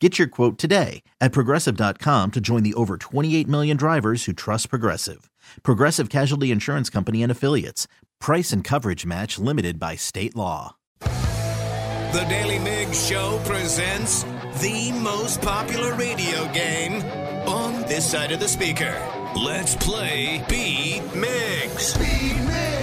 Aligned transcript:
Get 0.00 0.16
your 0.16 0.28
quote 0.28 0.58
today 0.58 1.02
at 1.20 1.32
progressive.com 1.32 2.30
to 2.30 2.40
join 2.40 2.62
the 2.62 2.74
over 2.74 2.96
28 2.96 3.48
million 3.48 3.76
drivers 3.76 4.26
who 4.26 4.32
trust 4.32 4.70
Progressive. 4.70 5.28
Progressive 5.64 6.08
Casualty 6.08 6.52
Insurance 6.52 6.88
Company 6.88 7.20
and 7.22 7.32
Affiliates. 7.32 7.88
Price 8.20 8.52
and 8.52 8.62
coverage 8.62 9.04
match 9.04 9.40
limited 9.40 9.80
by 9.80 9.96
state 9.96 10.36
law. 10.36 10.76
The 11.00 12.24
Daily 12.28 12.58
Mig 12.60 12.94
Show 12.94 13.40
presents 13.44 14.22
the 14.62 14.92
most 15.02 15.42
popular 15.42 15.94
radio 15.94 16.50
game 16.52 17.02
on 17.48 17.82
this 17.82 18.10
side 18.10 18.32
of 18.32 18.40
the 18.40 18.48
speaker. 18.48 18.96
Let's 19.36 19.74
play 19.74 20.44
Beat 20.48 21.02
Migs. 21.12 21.98
Beat 21.98 22.36
Migs, 22.46 22.77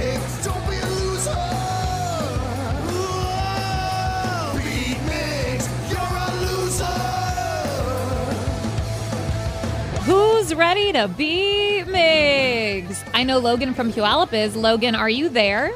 Who's 10.46 10.54
ready 10.54 10.92
to 10.92 11.08
be 11.08 11.82
Migs? 11.88 13.04
I 13.16 13.24
know 13.24 13.40
Logan 13.40 13.74
from 13.74 13.92
Puyallup 13.92 14.32
is. 14.32 14.56
Logan, 14.56 14.94
are 14.94 15.10
you 15.10 15.28
there? 15.28 15.74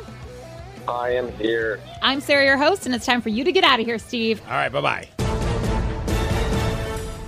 I 0.88 1.10
am 1.10 1.32
here. 1.40 1.80
I'm 2.04 2.22
Sarah, 2.22 2.46
your 2.46 2.58
host, 2.58 2.86
and 2.86 2.94
it's 2.94 3.04
time 3.04 3.20
for 3.20 3.30
you 3.30 3.44
to 3.44 3.52
get 3.52 3.64
out 3.64 3.80
of 3.80 3.88
here, 3.88 3.98
Steve. 3.98 4.40
All 4.46 4.52
right, 4.52 4.72
bye 4.72 4.80
bye. 4.80 5.10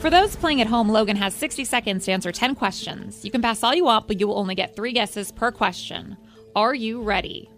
For 0.02 0.12
those 0.12 0.36
playing 0.36 0.62
at 0.62 0.68
home, 0.68 0.90
Logan 0.90 1.16
has 1.16 1.34
60 1.34 1.66
seconds 1.66 2.06
to 2.06 2.12
answer 2.12 2.32
10 2.32 2.54
questions. 2.54 3.26
You 3.26 3.32
can 3.32 3.42
pass 3.42 3.64
all 3.64 3.74
you 3.74 3.86
want, 3.86 4.08
but 4.08 4.20
you 4.20 4.28
will 4.28 4.38
only 4.38 4.54
get 4.54 4.76
three 4.76 4.92
guesses 4.92 5.32
per 5.32 5.52
question. 5.52 6.18
Are 6.56 6.76
you 6.76 7.02
ready? 7.02 7.50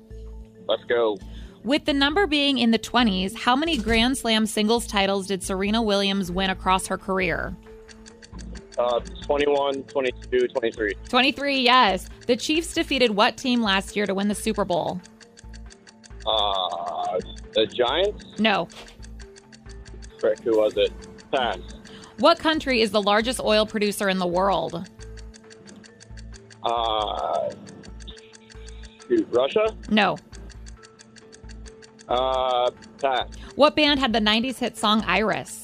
Let's 0.65 0.85
go. 0.85 1.17
With 1.65 1.83
the 1.83 1.93
number 1.93 2.25
being 2.25 2.57
in 2.57 2.71
the 2.71 2.79
20s, 2.79 3.35
how 3.35 3.57
many 3.57 3.77
Grand 3.77 4.17
Slam 4.17 4.45
singles 4.45 4.87
titles 4.87 5.27
did 5.27 5.43
Serena 5.43 5.81
Williams 5.81 6.31
win 6.31 6.51
across 6.51 6.87
her 6.87 6.97
career? 6.97 7.53
Uh, 8.77 8.99
21, 9.21 9.83
22, 9.83 10.47
23. 10.47 10.93
23, 11.07 11.59
yes. 11.59 12.09
The 12.25 12.35
Chiefs 12.35 12.73
defeated 12.73 13.11
what 13.11 13.37
team 13.37 13.61
last 13.61 13.95
year 13.95 14.05
to 14.05 14.13
win 14.13 14.27
the 14.27 14.35
Super 14.35 14.65
Bowl? 14.65 14.99
Uh, 16.25 17.19
the 17.53 17.67
Giants? 17.67 18.25
No. 18.39 18.67
Frick, 20.19 20.39
who 20.39 20.57
was 20.57 20.75
it? 20.77 20.91
Pass. 21.31 21.59
What 22.17 22.39
country 22.39 22.81
is 22.81 22.91
the 22.91 23.01
largest 23.01 23.39
oil 23.39 23.65
producer 23.65 24.09
in 24.09 24.17
the 24.19 24.27
world? 24.27 24.89
Uh, 26.63 27.49
shoot, 29.07 29.27
Russia? 29.31 29.75
No. 29.89 30.17
Uh, 32.07 32.71
pass. 33.01 33.27
What 33.55 33.75
band 33.75 33.99
had 33.99 34.13
the 34.13 34.19
90s 34.19 34.57
hit 34.57 34.77
song 34.77 35.03
Iris? 35.05 35.62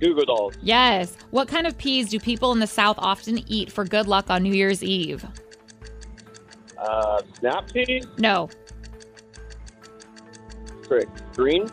Goo 0.00 0.14
Goo 0.14 0.24
Dolls. 0.24 0.54
Yes. 0.62 1.16
What 1.30 1.48
kind 1.48 1.66
of 1.66 1.76
peas 1.76 2.08
do 2.08 2.18
people 2.20 2.52
in 2.52 2.60
the 2.60 2.66
South 2.66 2.96
often 2.98 3.38
eat 3.50 3.70
for 3.72 3.84
good 3.84 4.06
luck 4.06 4.30
on 4.30 4.42
New 4.42 4.52
Year's 4.52 4.82
Eve? 4.82 5.24
Uh, 6.78 7.20
snap 7.38 7.72
peas? 7.72 8.06
No. 8.18 8.48
Frick. 10.86 11.08
Green? 11.34 11.68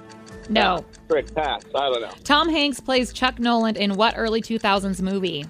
No. 0.50 0.84
Frick, 1.08 1.34
pass. 1.34 1.64
I 1.76 1.90
don't 1.90 2.02
know. 2.02 2.12
Tom 2.24 2.50
Hanks 2.50 2.80
plays 2.80 3.14
Chuck 3.14 3.40
Noland 3.40 3.78
in 3.78 3.96
what 3.96 4.16
early 4.18 4.42
2000s 4.42 5.02
movie? 5.02 5.46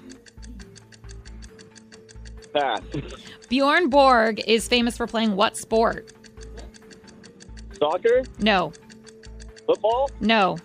Pass. 2.52 2.80
Bjorn 3.48 3.88
Borg 3.88 4.40
is 4.46 4.68
famous 4.68 4.96
for 4.96 5.06
playing 5.06 5.36
what 5.36 5.56
sport? 5.56 6.12
Soccer? 7.78 8.22
No. 8.38 8.72
Football? 9.66 10.10
No. 10.20 10.56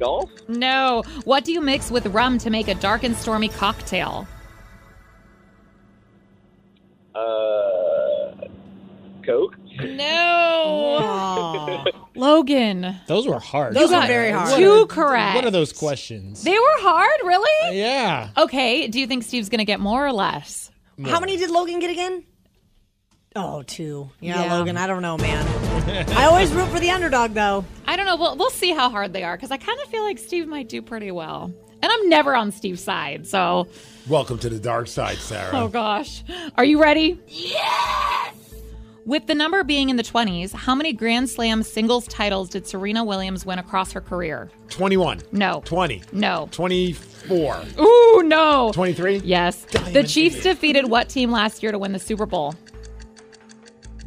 Golf? 0.00 0.30
No. 0.48 1.02
What 1.24 1.44
do 1.44 1.52
you 1.52 1.60
mix 1.60 1.90
with 1.90 2.06
rum 2.06 2.38
to 2.38 2.50
make 2.50 2.68
a 2.68 2.74
dark 2.74 3.04
and 3.04 3.14
stormy 3.14 3.48
cocktail? 3.48 4.26
Uh, 7.14 8.32
Coke? 9.24 9.56
No. 9.82 11.84
Logan. 12.14 12.96
Those 13.06 13.26
were 13.28 13.38
hard. 13.38 13.74
Those 13.74 13.90
got 13.90 14.08
very 14.08 14.30
hard. 14.30 14.56
Two 14.56 14.86
correct. 14.86 15.34
What 15.36 15.44
are 15.44 15.50
those 15.50 15.72
questions? 15.72 16.42
They 16.42 16.58
were 16.58 16.78
hard, 16.78 17.20
really? 17.24 17.78
yeah. 17.78 18.30
Okay. 18.36 18.88
Do 18.88 18.98
you 19.00 19.06
think 19.06 19.22
Steve's 19.22 19.48
going 19.50 19.58
to 19.58 19.64
get 19.64 19.80
more 19.80 20.04
or 20.06 20.12
less? 20.12 20.70
How 21.04 21.20
many 21.20 21.36
did 21.36 21.50
Logan 21.50 21.78
get 21.78 21.90
again? 21.90 22.24
Oh, 23.36 23.62
two. 23.62 24.10
Yeah, 24.20 24.44
Yeah. 24.44 24.54
Logan. 24.54 24.76
I 24.76 24.86
don't 24.86 25.02
know, 25.02 25.16
man. 25.18 25.69
I 25.90 26.24
always 26.26 26.52
root 26.52 26.68
for 26.68 26.78
the 26.78 26.90
underdog, 26.90 27.32
though. 27.34 27.64
I 27.86 27.96
don't 27.96 28.06
know. 28.06 28.16
We'll, 28.16 28.36
we'll 28.36 28.50
see 28.50 28.70
how 28.72 28.90
hard 28.90 29.12
they 29.12 29.24
are 29.24 29.36
because 29.36 29.50
I 29.50 29.56
kind 29.56 29.78
of 29.82 29.88
feel 29.88 30.02
like 30.04 30.18
Steve 30.18 30.46
might 30.46 30.68
do 30.68 30.80
pretty 30.82 31.10
well. 31.10 31.52
And 31.82 31.90
I'm 31.90 32.08
never 32.08 32.36
on 32.36 32.52
Steve's 32.52 32.82
side. 32.82 33.26
So, 33.26 33.66
Welcome 34.08 34.38
to 34.40 34.48
the 34.48 34.58
dark 34.58 34.86
side, 34.86 35.16
Sarah. 35.18 35.50
oh 35.54 35.68
gosh. 35.68 36.22
Are 36.56 36.64
you 36.64 36.80
ready? 36.80 37.18
Yes! 37.26 38.34
With 39.06 39.26
the 39.26 39.34
number 39.34 39.64
being 39.64 39.88
in 39.88 39.96
the 39.96 40.02
20s, 40.02 40.52
how 40.52 40.74
many 40.74 40.92
Grand 40.92 41.28
Slam 41.28 41.62
singles 41.62 42.06
titles 42.06 42.50
did 42.50 42.66
Serena 42.66 43.02
Williams 43.02 43.44
win 43.46 43.58
across 43.58 43.90
her 43.92 44.00
career? 44.00 44.50
21. 44.68 45.22
No. 45.32 45.62
20. 45.64 46.02
No. 46.12 46.48
24. 46.52 47.62
Ooh, 47.80 48.22
no. 48.26 48.70
23. 48.74 49.22
Yes. 49.24 49.64
The 49.92 50.04
Chiefs 50.04 50.42
defeated 50.42 50.88
what 50.88 51.08
team 51.08 51.30
last 51.32 51.62
year 51.62 51.72
to 51.72 51.78
win 51.78 51.92
the 51.92 51.98
Super 51.98 52.26
Bowl? 52.26 52.54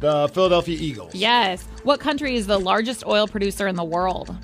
The 0.04 0.28
Philadelphia 0.34 0.76
Eagles. 0.78 1.14
Yes. 1.14 1.62
What 1.82 1.98
country 1.98 2.36
is 2.36 2.46
the 2.46 2.60
largest 2.60 3.06
oil 3.06 3.26
producer 3.26 3.66
in 3.66 3.74
the 3.74 3.84
world? 3.84 4.36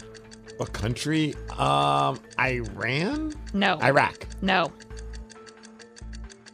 What 0.56 0.72
country? 0.72 1.34
Um, 1.59 2.19
Iran? 2.38 3.34
No. 3.53 3.78
Iraq. 3.82 4.26
No. 4.41 4.72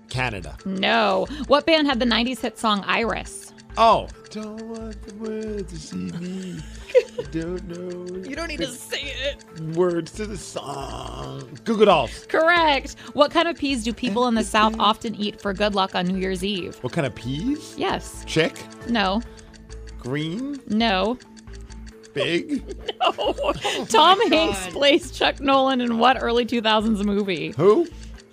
Canada. 0.09 0.59
No. 0.65 1.28
What 1.47 1.67
band 1.67 1.87
had 1.87 2.00
the 2.00 2.05
90s 2.05 2.41
hit 2.41 2.59
song 2.59 2.83
Iris? 2.84 3.53
Oh. 3.78 4.09
Don't 4.31 4.60
want 4.69 5.00
the 5.03 5.14
world 5.14 5.69
to 5.69 5.78
see 5.78 5.97
me. 5.97 6.60
Don't 7.31 7.64
know. 7.69 8.06
You 8.26 8.34
don't 8.34 8.48
need 8.48 8.60
to 8.60 8.66
say 8.66 9.03
it. 9.03 9.44
Words 9.76 10.12
to 10.12 10.26
the 10.26 10.37
song. 10.37 11.59
Goo 11.64 11.76
Goo 11.76 11.84
Dolls. 11.84 12.26
Correct. 12.28 12.97
What 13.12 13.31
kind 13.31 13.47
of 13.47 13.56
peas 13.56 13.84
do 13.84 13.92
people 13.92 14.26
in 14.26 14.34
the 14.34 14.42
South 14.42 14.75
often 14.81 15.14
eat 15.14 15.41
for 15.41 15.53
good 15.54 15.75
luck 15.75 15.94
on 15.94 16.06
New 16.06 16.19
Year's 16.19 16.44
Eve? 16.44 16.76
What 16.82 16.92
kind 16.92 17.06
of 17.06 17.14
peas? 17.14 17.75
Yes. 17.78 18.25
Chick? 18.26 18.54
No. 18.88 19.23
Green? 19.99 20.61
No. 20.69 21.19
Big? 22.14 22.64
No. 23.00 23.22
Tom 23.88 24.19
oh 24.20 24.29
Hanks 24.31 24.67
plays 24.69 25.11
Chuck 25.12 25.40
Noland 25.40 25.81
in 25.81 25.99
what 25.99 26.20
early 26.20 26.44
2000s 26.44 27.05
movie? 27.05 27.52
Who? 27.56 27.87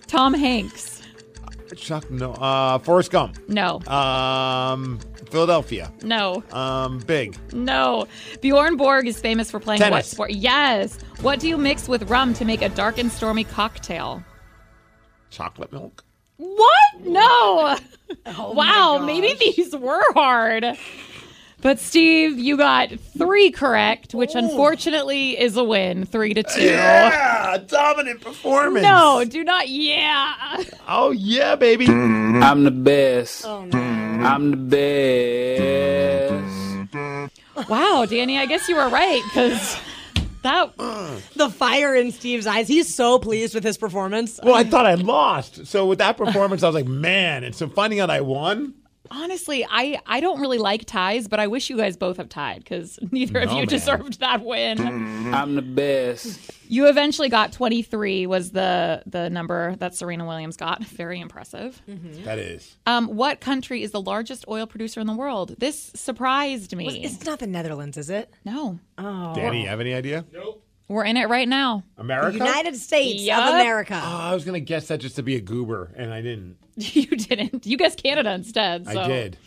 Tom 0.07 0.33
Hanks. 0.33 0.92
Chuck, 1.77 2.09
no. 2.11 2.33
Uh, 2.33 2.77
Forrest 2.79 3.11
Gump. 3.11 3.37
No. 3.49 3.79
Um, 3.81 4.99
Philadelphia. 5.29 5.91
No. 6.03 6.43
Um, 6.51 6.99
big. 6.99 7.37
No. 7.53 8.07
Bjorn 8.41 8.77
Borg 8.77 9.07
is 9.07 9.19
famous 9.19 9.49
for 9.51 9.59
playing 9.59 9.81
what 9.81 9.89
Tennis. 9.89 10.09
sport? 10.11 10.31
Yes. 10.31 10.97
What 11.21 11.39
do 11.39 11.47
you 11.47 11.57
mix 11.57 11.87
with 11.87 12.09
rum 12.09 12.33
to 12.35 12.45
make 12.45 12.61
a 12.61 12.69
dark 12.69 12.97
and 12.97 13.11
stormy 13.11 13.43
cocktail? 13.43 14.23
Chocolate 15.29 15.71
milk. 15.71 16.03
What? 16.37 17.01
No. 17.01 17.77
Oh 18.27 18.51
wow, 18.53 18.99
maybe 19.03 19.33
these 19.39 19.75
were 19.75 20.03
hard. 20.13 20.63
But 21.63 21.79
Steve, 21.79 22.37
you 22.37 22.57
got 22.57 22.89
three 23.17 23.49
correct, 23.49 24.13
which 24.13 24.35
unfortunately 24.35 25.39
is 25.39 25.55
a 25.55 25.63
win, 25.63 26.05
three 26.05 26.33
to 26.33 26.43
two. 26.43 26.61
Yeah, 26.61 27.57
dominant 27.65 28.19
performance. 28.19 28.83
No, 28.83 29.23
do 29.23 29.45
not. 29.45 29.69
Yeah. 29.69 30.61
Oh 30.89 31.11
yeah, 31.11 31.55
baby. 31.55 31.87
I'm 31.87 32.65
the 32.65 32.71
best. 32.71 33.45
Oh, 33.45 33.63
no. 33.63 33.79
I'm 33.79 34.51
the 34.51 34.57
best. 36.93 37.69
Wow, 37.69 38.05
Danny, 38.09 38.37
I 38.37 38.45
guess 38.45 38.67
you 38.67 38.75
were 38.75 38.89
right 38.89 39.21
because 39.23 39.79
that. 40.41 40.75
Mm. 40.75 41.21
The 41.35 41.49
fire 41.49 41.95
in 41.95 42.11
Steve's 42.11 42.45
eyes. 42.45 42.67
He's 42.67 42.93
so 42.93 43.19
pleased 43.19 43.55
with 43.55 43.63
his 43.63 43.77
performance. 43.77 44.37
Well, 44.43 44.55
I 44.55 44.65
thought 44.65 44.85
I 44.85 44.95
lost. 44.95 45.65
So 45.65 45.85
with 45.85 45.99
that 45.99 46.17
performance, 46.17 46.61
I 46.61 46.67
was 46.67 46.75
like, 46.75 46.87
man. 46.87 47.45
And 47.45 47.55
so 47.55 47.69
finding 47.69 48.01
out 48.01 48.09
I 48.09 48.19
won. 48.19 48.73
Honestly, 49.11 49.65
I, 49.69 49.99
I 50.05 50.19
don't 50.21 50.39
really 50.39 50.57
like 50.57 50.85
ties, 50.85 51.27
but 51.27 51.39
I 51.39 51.47
wish 51.47 51.69
you 51.69 51.77
guys 51.77 51.97
both 51.97 52.17
have 52.17 52.29
tied 52.29 52.59
because 52.63 52.97
neither 53.11 53.39
of 53.39 53.51
you 53.51 53.57
man. 53.59 53.67
deserved 53.67 54.19
that 54.21 54.43
win. 54.43 54.79
I'm 55.33 55.55
the 55.55 55.61
best. 55.61 56.51
You 56.69 56.87
eventually 56.87 57.29
got 57.29 57.51
23 57.51 58.25
was 58.27 58.51
the 58.51 59.03
the 59.05 59.29
number 59.29 59.75
that 59.75 59.93
Serena 59.93 60.25
Williams 60.25 60.57
got. 60.57 60.83
Very 60.85 61.19
impressive. 61.19 61.81
That 62.23 62.39
is. 62.39 62.75
Um, 62.85 63.07
what 63.07 63.41
country 63.41 63.83
is 63.83 63.91
the 63.91 64.01
largest 64.01 64.45
oil 64.47 64.65
producer 64.65 64.99
in 65.01 65.07
the 65.07 65.13
world? 65.13 65.55
This 65.59 65.91
surprised 65.95 66.75
me. 66.75 67.03
It's 67.03 67.25
not 67.25 67.39
the 67.39 67.47
Netherlands, 67.47 67.97
is 67.97 68.09
it? 68.09 68.33
no, 68.45 68.79
Oh. 68.97 69.33
Danny, 69.35 69.63
you 69.63 69.67
have 69.67 69.79
any 69.81 69.93
idea? 69.93 70.23
We're 70.93 71.05
in 71.05 71.17
it 71.17 71.27
right 71.27 71.47
now. 71.47 71.83
America? 71.97 72.37
United 72.37 72.75
States 72.77 73.23
Yup. 73.23 73.39
of 73.39 73.53
America. 73.55 73.99
Oh, 74.01 74.17
I 74.17 74.33
was 74.33 74.45
going 74.45 74.59
to 74.59 74.65
guess 74.65 74.87
that 74.87 74.99
just 74.99 75.15
to 75.17 75.23
be 75.23 75.35
a 75.35 75.41
goober, 75.41 75.91
and 75.95 76.13
I 76.13 76.21
didn't. 76.21 76.57
you 76.77 77.07
didn't. 77.07 77.65
You 77.65 77.77
guessed 77.77 78.01
Canada 78.01 78.31
instead. 78.33 78.87
So. 78.87 78.99
I 78.99 79.07
did. 79.07 79.37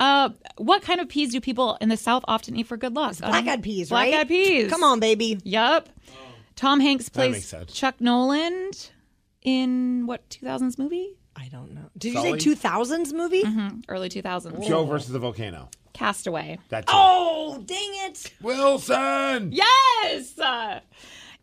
Uh, 0.00 0.30
what 0.56 0.82
kind 0.82 1.00
of 1.00 1.08
peas 1.08 1.32
do 1.32 1.40
people 1.40 1.76
in 1.80 1.88
the 1.88 1.96
South 1.96 2.24
often 2.26 2.56
eat 2.56 2.66
for 2.66 2.76
good 2.76 2.94
luck? 2.94 3.16
Black 3.18 3.46
eyed 3.46 3.62
peas, 3.62 3.90
right? 3.90 4.10
Black 4.10 4.20
eyed 4.20 4.28
peas. 4.28 4.70
Come 4.70 4.82
on, 4.82 5.00
baby. 5.00 5.38
Yep. 5.44 5.88
Tom 6.56 6.80
Hanks 6.80 7.04
makes 7.14 7.30
plays 7.30 7.46
sense. 7.46 7.72
Chuck 7.72 8.00
Noland 8.00 8.90
in 9.42 10.06
what 10.06 10.28
2000s 10.28 10.78
movie? 10.78 11.16
I 11.36 11.48
don't 11.48 11.72
know. 11.72 11.90
Did 11.96 12.14
Sully? 12.14 12.30
you 12.32 12.40
say 12.40 12.68
2000s 12.68 13.12
movie? 13.12 13.44
Early 13.88 14.08
2000s. 14.08 14.66
Joe 14.66 14.84
versus 14.84 15.10
the 15.10 15.18
volcano. 15.18 15.70
Castaway. 15.92 16.58
That's 16.68 16.86
Oh, 16.88 17.62
dang 17.64 17.78
it. 18.06 18.24
it. 18.26 18.32
Wilson. 18.40 19.52
Yes. 19.52 20.38
Uh, 20.38 20.80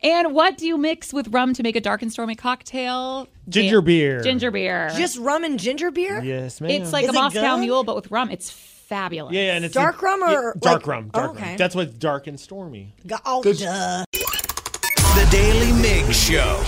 and 0.01 0.33
what 0.33 0.57
do 0.57 0.65
you 0.65 0.77
mix 0.77 1.11
with 1.13 1.27
rum 1.29 1.53
to 1.53 1.63
make 1.63 1.75
a 1.75 1.81
dark 1.81 2.01
and 2.01 2.11
stormy 2.11 2.35
cocktail? 2.35 3.27
Ginger 3.49 3.81
beer. 3.81 4.21
Ginger 4.21 4.49
beer. 4.51 4.89
Just 4.97 5.17
rum 5.17 5.43
and 5.43 5.59
ginger 5.59 5.91
beer? 5.91 6.23
Yes, 6.23 6.61
ma'am. 6.61 6.71
it's 6.71 6.93
like 6.93 7.03
Is 7.03 7.09
a 7.09 7.13
it 7.13 7.15
Moscow 7.15 7.55
good? 7.55 7.61
Mule, 7.61 7.83
but 7.83 7.95
with 7.95 8.09
rum. 8.11 8.31
It's 8.31 8.49
fabulous. 8.49 9.33
yeah, 9.33 9.55
and 9.55 9.65
it's 9.65 9.73
Dark 9.73 10.01
rum 10.01 10.23
or, 10.23 10.29
Yeah, 10.31 10.51
dark 10.59 10.81
like- 10.81 10.87
rum. 10.87 11.09
Dark 11.13 11.29
Oh, 11.31 11.33
okay. 11.35 11.47
rum. 11.49 11.57
That's 11.57 11.75
what's 11.75 11.93
dark 11.93 12.27
and 12.27 12.39
stormy. 12.39 12.93
Go- 13.05 13.17
Oh, 13.25 13.43
duh. 13.43 14.05
The 14.11 15.27
Daily 15.31 15.71
Mig 15.81 16.11
Show. 16.13 16.63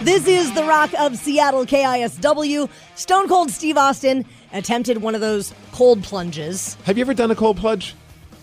This 0.00 0.26
is 0.26 0.52
The 0.52 0.64
Rock 0.64 0.90
of 0.98 1.16
Seattle 1.16 1.64
KISW. 1.66 2.68
Stone 2.94 3.28
Cold 3.28 3.50
Steve 3.50 3.76
Austin 3.78 4.24
attempted 4.54 4.98
one 5.02 5.14
of 5.14 5.20
those 5.20 5.52
cold 5.72 6.02
plunges. 6.02 6.74
Have 6.84 6.96
you 6.96 7.02
ever 7.02 7.14
done 7.14 7.30
a 7.30 7.34
cold 7.34 7.58
plunge? 7.58 7.94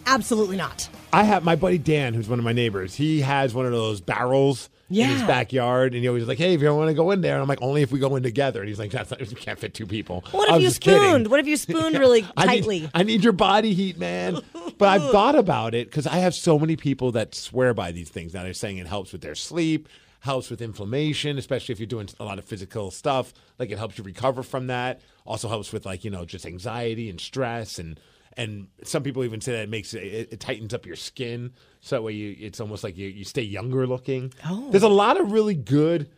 Absolutely 0.06 0.58
not. 0.58 0.90
I 1.14 1.24
have 1.24 1.44
my 1.44 1.56
buddy 1.56 1.78
Dan, 1.78 2.14
who's 2.14 2.30
one 2.30 2.40
of 2.40 2.46
my 2.46 2.54
neighbors. 2.54 2.96
He 2.96 3.22
has 3.22 3.54
one 3.54 3.66
of 3.66 3.72
those 3.72 4.02
barrels 4.02 4.70
in 4.90 5.08
his 5.08 5.22
backyard, 5.24 5.94
and 5.94 6.02
he 6.02 6.08
always 6.10 6.28
like, 6.28 6.38
"Hey, 6.38 6.54
if 6.54 6.62
you 6.62 6.74
want 6.76 6.90
to 6.90 6.94
go 6.94 7.12
in 7.12 7.22
there," 7.22 7.34
and 7.34 7.42
I'm 7.42 7.48
like, 7.48 7.62
"Only 7.62 7.82
if 7.82 7.92
we 7.92 8.00
go 8.00 8.16
in 8.18 8.24
together." 8.24 8.60
And 8.60 8.68
he's 8.68 8.80
like, 8.80 8.92
"That's 8.92 9.10
not, 9.12 9.20
we 9.22 9.28
can't 9.28 9.58
fit 9.58 9.74
two 9.74 9.86
people." 9.86 10.24
What 10.32 10.50
if 10.50 10.56
you 10.56 10.68
just 10.68 10.82
kidding. 10.82 11.02
spooned? 11.02 11.28
What 11.28 11.40
if 11.40 11.48
you 11.48 11.56
spooned 11.56 11.98
really 12.00 12.26
I 12.36 12.46
need- 12.46 12.48
tightly? 12.48 12.90
I 12.94 13.04
need 13.04 13.24
your 13.24 13.34
body 13.34 13.74
heat, 13.74 13.98
man. 13.98 14.40
But 14.78 14.90
I've 14.90 15.12
thought 15.12 15.36
about 15.36 15.74
it 15.76 15.88
because 15.90 16.08
I 16.08 16.16
have 16.16 16.34
so 16.36 16.60
many 16.60 16.76
people 16.76 17.12
that 17.14 17.36
swear 17.36 17.74
by 17.74 17.92
these 17.92 18.10
things. 18.10 18.34
Now 18.34 18.44
they're 18.44 18.54
saying 18.54 18.80
it 18.80 18.88
helps 18.88 19.14
with 19.14 19.22
their 19.22 19.36
sleep, 19.36 19.88
helps 20.20 20.50
with 20.50 20.62
inflammation, 20.62 21.38
especially 21.38 21.72
if 21.74 21.80
you're 21.80 21.88
doing 21.88 22.10
a 22.20 22.26
lot 22.26 22.38
of 22.38 22.44
physical 22.46 22.92
stuff. 22.92 23.34
Like 23.60 23.70
it 23.72 23.78
helps 23.78 23.98
you 23.98 24.04
recover 24.04 24.44
from 24.44 24.68
that. 24.68 25.00
Also 25.26 25.48
helps 25.48 25.72
with 25.72 25.86
like 25.86 26.04
you 26.04 26.12
know 26.12 26.26
just 26.26 26.46
anxiety 26.46 27.10
and 27.10 27.20
stress 27.20 27.80
and 27.80 28.00
and 28.38 28.68
some 28.84 29.04
people 29.04 29.24
even 29.24 29.42
say 29.42 29.52
that 29.54 29.64
it 29.64 29.70
makes 29.70 29.94
it, 29.94 30.30
it, 30.32 30.40
tightens 30.40 30.74
up 30.74 30.86
your 30.86 30.96
skin 30.96 31.52
so 31.82 31.96
that 31.98 32.02
way 32.02 32.14
you 32.14 32.36
it's 32.40 32.60
almost 32.60 32.84
like 32.84 32.98
you, 32.98 33.08
you 33.08 33.24
stay 33.26 33.42
younger 33.42 33.86
looking. 33.86 34.34
Oh. 34.46 34.70
There's 34.72 34.84
a 34.84 34.90
lot 34.90 35.20
of 35.20 35.32
really 35.32 35.56
good 35.56 36.10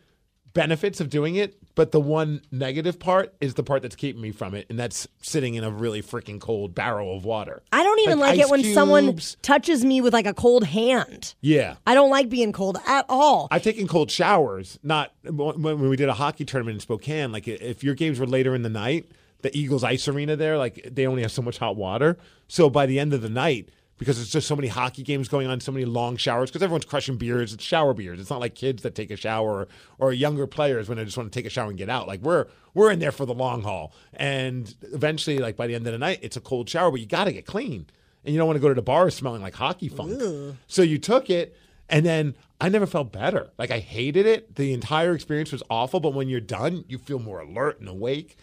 benefits 0.52 1.00
of 1.00 1.10
doing 1.10 1.34
it, 1.34 1.60
but 1.74 1.92
the 1.92 2.00
one 2.00 2.40
negative 2.50 2.98
part 2.98 3.34
is 3.40 3.54
the 3.54 3.62
part 3.62 3.82
that's 3.82 3.96
keeping 3.96 4.22
me 4.22 4.30
from 4.30 4.54
it, 4.54 4.66
and 4.68 4.78
that's 4.78 5.08
sitting 5.22 5.54
in 5.54 5.64
a 5.64 5.70
really 5.70 6.02
freaking 6.02 6.40
cold 6.40 6.74
barrel 6.74 7.16
of 7.16 7.24
water. 7.24 7.62
I 7.72 7.82
don't 7.82 8.00
even 8.00 8.18
like, 8.18 8.38
ice 8.38 8.46
it 8.46 8.50
when 8.50 8.64
someone 8.72 9.18
touches 9.42 9.84
me 9.84 10.00
with 10.00 10.12
like 10.12 10.26
a 10.26 10.34
cold 10.34 10.64
hand. 10.64 11.34
Yeah. 11.40 11.76
I 11.86 11.94
don't 11.94 12.10
like 12.10 12.28
being 12.28 12.52
cold 12.52 12.78
at 12.86 13.06
all. 13.08 13.48
I've 13.50 13.62
taken 13.62 13.88
cold 13.88 14.10
showers. 14.10 14.78
Not 14.82 15.12
when 15.24 15.62
when 15.62 15.88
we 15.88 15.96
did 15.96 16.08
a 16.08 16.14
hockey 16.14 16.44
tournament 16.44 16.76
in 16.76 16.80
Spokane. 16.80 17.32
Like 17.32 17.48
if 17.48 17.82
your 17.82 17.94
games 17.94 18.20
were 18.20 18.26
later 18.26 18.54
in 18.54 18.62
the 18.62 18.68
night, 18.68 19.08
the 19.42 19.56
Eagles 19.56 19.84
Ice 19.84 20.06
Arena 20.08 20.36
there, 20.36 20.56
like 20.56 20.88
they 20.90 21.06
only 21.06 21.22
have 21.22 21.32
so 21.32 21.42
much 21.42 21.58
hot 21.58 21.76
water. 21.76 22.16
So 22.48 22.70
by 22.70 22.86
the 22.86 22.98
end 22.98 23.12
of 23.12 23.22
the 23.22 23.28
night, 23.28 23.68
because 23.98 24.16
there's 24.16 24.32
just 24.32 24.46
so 24.48 24.56
many 24.56 24.68
hockey 24.68 25.02
games 25.02 25.28
going 25.28 25.46
on, 25.46 25.60
so 25.60 25.72
many 25.72 25.84
long 25.84 26.16
showers, 26.16 26.50
because 26.50 26.62
everyone's 26.62 26.84
crushing 26.84 27.16
beers. 27.16 27.52
It's 27.52 27.62
shower 27.62 27.94
beers. 27.94 28.20
It's 28.20 28.30
not 28.30 28.40
like 28.40 28.54
kids 28.54 28.82
that 28.82 28.94
take 28.94 29.10
a 29.10 29.16
shower 29.16 29.68
or 29.98 30.12
younger 30.12 30.46
players 30.46 30.88
when 30.88 30.98
they 30.98 31.04
just 31.04 31.16
want 31.16 31.32
to 31.32 31.38
take 31.38 31.46
a 31.46 31.50
shower 31.50 31.68
and 31.68 31.78
get 31.78 31.88
out. 31.88 32.08
Like 32.08 32.20
we're 32.20 32.46
we're 32.74 32.90
in 32.90 32.98
there 32.98 33.12
for 33.12 33.24
the 33.24 33.34
long 33.34 33.62
haul. 33.62 33.92
And 34.14 34.74
eventually, 34.92 35.38
like 35.38 35.56
by 35.56 35.66
the 35.66 35.74
end 35.74 35.86
of 35.86 35.92
the 35.92 35.98
night, 35.98 36.18
it's 36.22 36.36
a 36.36 36.40
cold 36.40 36.68
shower, 36.68 36.90
but 36.90 37.00
you 37.00 37.06
got 37.06 37.24
to 37.24 37.32
get 37.32 37.46
clean, 37.46 37.86
and 38.24 38.34
you 38.34 38.38
don't 38.38 38.46
want 38.46 38.56
to 38.56 38.60
go 38.60 38.68
to 38.68 38.74
the 38.74 38.82
bar 38.82 39.10
smelling 39.10 39.42
like 39.42 39.54
hockey 39.54 39.88
funk. 39.88 40.18
So 40.66 40.82
you 40.82 40.98
took 40.98 41.30
it. 41.30 41.56
And 41.86 42.06
then 42.06 42.34
I 42.62 42.70
never 42.70 42.86
felt 42.86 43.12
better. 43.12 43.50
Like 43.58 43.70
I 43.70 43.78
hated 43.78 44.24
it. 44.24 44.56
The 44.56 44.72
entire 44.72 45.14
experience 45.14 45.52
was 45.52 45.62
awful. 45.68 46.00
But 46.00 46.14
when 46.14 46.30
you're 46.30 46.40
done, 46.40 46.86
you 46.88 46.96
feel 46.96 47.18
more 47.18 47.40
alert 47.40 47.78
and 47.78 47.90
awake. 47.90 48.38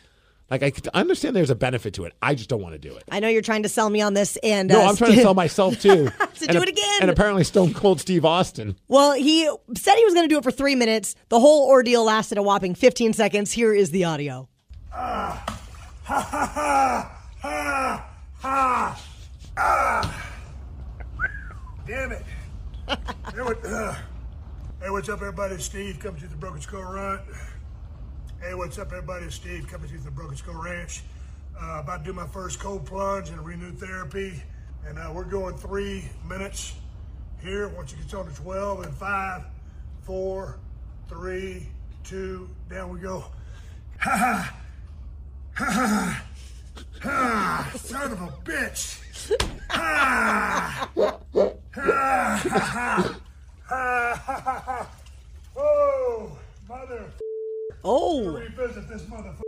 Like 0.51 0.63
I, 0.93 0.99
understand 0.99 1.33
there's 1.35 1.49
a 1.49 1.55
benefit 1.55 1.93
to 1.93 2.03
it. 2.03 2.13
I 2.21 2.35
just 2.35 2.49
don't 2.49 2.61
want 2.61 2.73
to 2.73 2.79
do 2.79 2.93
it. 2.95 3.03
I 3.09 3.21
know 3.21 3.29
you're 3.29 3.41
trying 3.41 3.63
to 3.63 3.69
sell 3.69 3.89
me 3.89 4.01
on 4.01 4.13
this, 4.13 4.37
and 4.43 4.67
No, 4.67 4.81
uh, 4.81 4.89
I'm 4.89 4.97
trying 4.97 5.13
to 5.15 5.21
sell 5.21 5.33
myself 5.33 5.79
too. 5.81 6.07
to 6.09 6.13
And 6.41 6.49
do 6.49 6.59
a- 6.59 6.63
it 6.63 6.67
again. 6.69 6.97
And 7.01 7.09
apparently, 7.09 7.45
Stone 7.45 7.73
Cold 7.73 8.01
Steve 8.01 8.25
Austin. 8.25 8.75
Well, 8.89 9.13
he 9.13 9.49
said 9.77 9.95
he 9.95 10.03
was 10.03 10.13
going 10.13 10.27
to 10.27 10.33
do 10.33 10.37
it 10.37 10.43
for 10.43 10.51
three 10.51 10.75
minutes. 10.75 11.15
The 11.29 11.39
whole 11.39 11.69
ordeal 11.69 12.03
lasted 12.03 12.37
a 12.37 12.43
whopping 12.43 12.75
15 12.75 13.13
seconds. 13.13 13.53
Here 13.53 13.73
is 13.73 13.91
the 13.91 14.03
audio. 14.03 14.49
Ha 14.89 15.45
ha 16.03 16.21
ha 16.21 17.17
ha 17.41 18.07
ha 18.41 19.01
ah. 19.57 20.27
Damn 21.87 22.11
it. 22.11 22.23
hey, 22.89 23.41
what, 23.41 23.65
uh, 23.65 23.93
hey, 24.81 24.89
what's 24.89 25.07
up, 25.07 25.21
everybody? 25.21 25.57
Steve 25.59 25.99
coming 25.99 26.19
to 26.21 26.27
the 26.27 26.35
Broken 26.35 26.59
Skull 26.61 26.83
Ranch. 26.83 27.21
Hey, 28.43 28.55
what's 28.55 28.79
up, 28.79 28.87
everybody? 28.87 29.27
It's 29.27 29.35
Steve 29.35 29.67
coming 29.67 29.87
to 29.87 29.97
the 29.99 30.09
Broken 30.09 30.35
Skull 30.35 30.55
Ranch. 30.55 31.03
Uh, 31.55 31.81
about 31.83 31.99
to 31.99 32.05
do 32.05 32.11
my 32.11 32.25
first 32.25 32.59
cold 32.59 32.87
plunge 32.87 33.29
and 33.29 33.45
renewed 33.45 33.77
therapy. 33.77 34.41
And 34.87 34.97
uh, 34.97 35.11
we're 35.13 35.25
going 35.25 35.55
three 35.57 36.09
minutes 36.27 36.73
here. 37.43 37.67
Once 37.67 37.93
it 37.93 37.97
gets 37.97 38.15
on 38.15 38.27
to 38.27 38.35
12 38.35 38.85
and 38.85 38.93
five, 38.95 39.43
four, 40.01 40.57
three, 41.07 41.67
two, 42.03 42.49
down 42.67 42.91
we 42.91 42.99
go. 42.99 43.25
Ha 43.99 44.09
ha. 44.09 44.57
Ha 45.53 45.65
ha. 45.65 46.23
Ha. 47.03 47.71
Son 47.75 48.11
of 48.11 48.21
a 48.23 48.27
bitch. 48.43 49.37
Ha. 49.69 50.89
Ha 50.95 51.19
ha 51.75 52.59
ha. 52.59 53.19
Ha 53.67 54.15
ha 54.25 54.63
ha. 54.65 54.89
Oh, 55.55 56.39
mother. 56.67 57.05
Oh. 57.83 58.31
Revisit 58.31 58.87
this 58.89 59.03
motherfucker. 59.03 59.41